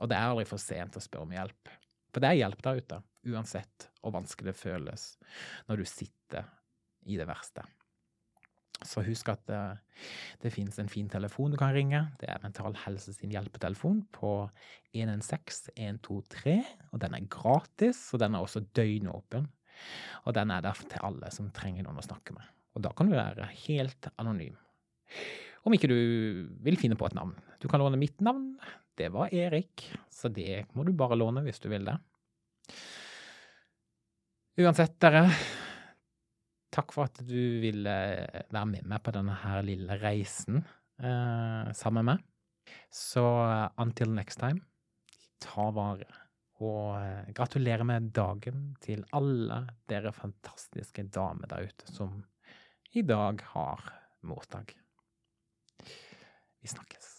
Og 0.00 0.08
det 0.08 0.16
er 0.16 0.30
aldri 0.30 0.46
for 0.48 0.60
sent 0.60 0.96
å 0.96 1.02
spørre 1.02 1.26
om 1.26 1.34
hjelp. 1.34 1.72
For 2.12 2.22
det 2.22 2.30
er 2.30 2.40
hjelp 2.40 2.64
der 2.64 2.80
ute, 2.80 2.98
uansett 3.32 3.88
hvor 4.00 4.14
vanskelig 4.16 4.52
det 4.52 4.60
føles 4.60 5.06
når 5.68 5.82
du 5.82 5.88
sitter 5.88 6.48
i 7.08 7.18
det 7.20 7.28
verste. 7.28 7.64
Så 8.86 9.04
husk 9.06 9.28
at 9.32 9.42
det, 9.48 9.60
det 10.42 10.52
finnes 10.54 10.78
en 10.80 10.90
fin 10.90 11.08
telefon 11.10 11.52
du 11.52 11.58
kan 11.60 11.74
ringe. 11.74 12.00
Det 12.20 12.28
er 12.30 12.42
Mental 12.42 12.76
Helse 12.84 13.14
sin 13.16 13.32
hjelpetelefon 13.34 14.02
på 14.14 14.32
116 14.92 15.72
123. 15.76 16.56
Og 16.90 17.02
den 17.02 17.16
er 17.16 17.28
gratis, 17.32 18.08
og 18.12 18.22
den 18.24 18.34
er 18.34 18.44
også 18.44 18.64
døgnåpen. 18.74 19.48
Og 20.26 20.34
den 20.36 20.52
er 20.54 20.64
der 20.64 20.82
til 20.82 21.06
alle 21.06 21.30
som 21.34 21.50
trenger 21.54 21.86
noen 21.86 22.02
å 22.02 22.06
snakke 22.06 22.34
med. 22.36 22.44
Og 22.76 22.84
da 22.84 22.92
kan 22.96 23.08
du 23.08 23.16
være 23.16 23.48
helt 23.66 24.10
anonym. 24.16 24.56
om 25.64 25.74
ikke 25.74 25.90
du 25.90 25.98
vil 26.64 26.78
finne 26.80 26.96
på 26.98 27.06
et 27.06 27.14
navn. 27.14 27.34
Du 27.62 27.68
kan 27.70 27.80
låne 27.80 28.00
mitt 28.00 28.20
navn. 28.20 28.56
Det 28.98 29.12
var 29.14 29.32
Erik, 29.32 29.86
så 30.10 30.28
det 30.28 30.66
må 30.74 30.84
du 30.84 30.92
bare 30.92 31.16
låne 31.16 31.44
hvis 31.46 31.62
du 31.62 31.70
vil 31.72 31.86
det. 31.86 31.96
Uansett, 34.60 34.98
dere. 35.00 35.28
Takk 36.72 36.94
for 36.94 37.08
at 37.10 37.20
du 37.28 37.60
ville 37.60 37.94
være 38.52 38.68
med 38.68 38.86
meg 38.88 39.02
på 39.04 39.12
denne 39.12 39.34
her 39.42 39.60
lille 39.66 39.98
reisen 40.00 40.62
eh, 40.62 41.72
sammen 41.76 42.00
med 42.00 42.14
meg. 42.14 42.28
Så 42.92 43.22
uh, 43.22 43.68
until 43.82 44.12
next 44.14 44.40
time, 44.40 44.60
ta 45.42 45.68
vare. 45.74 46.08
Og 46.62 46.94
uh, 46.94 47.32
gratulerer 47.34 47.84
med 47.84 48.12
dagen 48.14 48.76
til 48.80 49.04
alle 49.16 49.64
dere 49.90 50.12
fantastiske 50.14 51.08
damer 51.12 51.50
der 51.50 51.68
ute 51.68 51.90
som 51.90 52.22
i 52.92 53.02
dag 53.02 53.42
har 53.54 53.92
morsdag. 54.22 54.76
Vi 56.62 56.68
snakkes. 56.68 57.10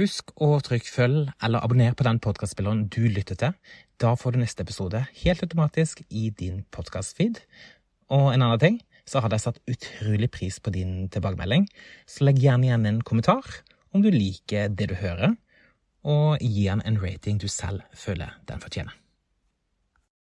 Husk 0.00 0.30
å 0.40 0.54
trykke 0.64 0.88
følg 0.88 1.26
eller 1.44 1.60
abonner 1.60 1.92
på 1.92 2.06
den 2.06 2.16
podkastspilleren 2.24 2.86
du 2.88 3.02
lytter 3.12 3.36
til. 3.36 3.56
Da 4.00 4.14
får 4.16 4.32
du 4.32 4.38
neste 4.40 4.64
episode 4.64 5.02
helt 5.18 5.42
automatisk 5.44 6.00
i 6.08 6.30
din 6.32 6.62
podkastfeed. 6.72 7.42
Og 8.08 8.30
en 8.32 8.40
annen 8.46 8.62
ting, 8.62 8.78
så 9.04 9.20
hadde 9.20 9.36
jeg 9.36 9.44
satt 9.44 9.60
utrolig 9.68 10.30
pris 10.32 10.56
på 10.56 10.72
din 10.72 11.10
tilbakemelding. 11.12 11.66
Så 12.08 12.24
legg 12.24 12.40
gjerne 12.40 12.70
igjen 12.70 12.88
en 12.88 13.02
kommentar 13.04 13.44
om 13.92 14.00
du 14.00 14.08
liker 14.14 14.72
det 14.72 14.88
du 14.88 14.96
hører, 15.02 15.36
og 16.08 16.40
gi 16.40 16.64
den 16.70 16.80
en 16.88 16.96
rating 17.04 17.36
du 17.42 17.50
selv 17.52 17.84
føler 17.92 18.38
den 18.48 18.64
fortjener. 18.64 18.96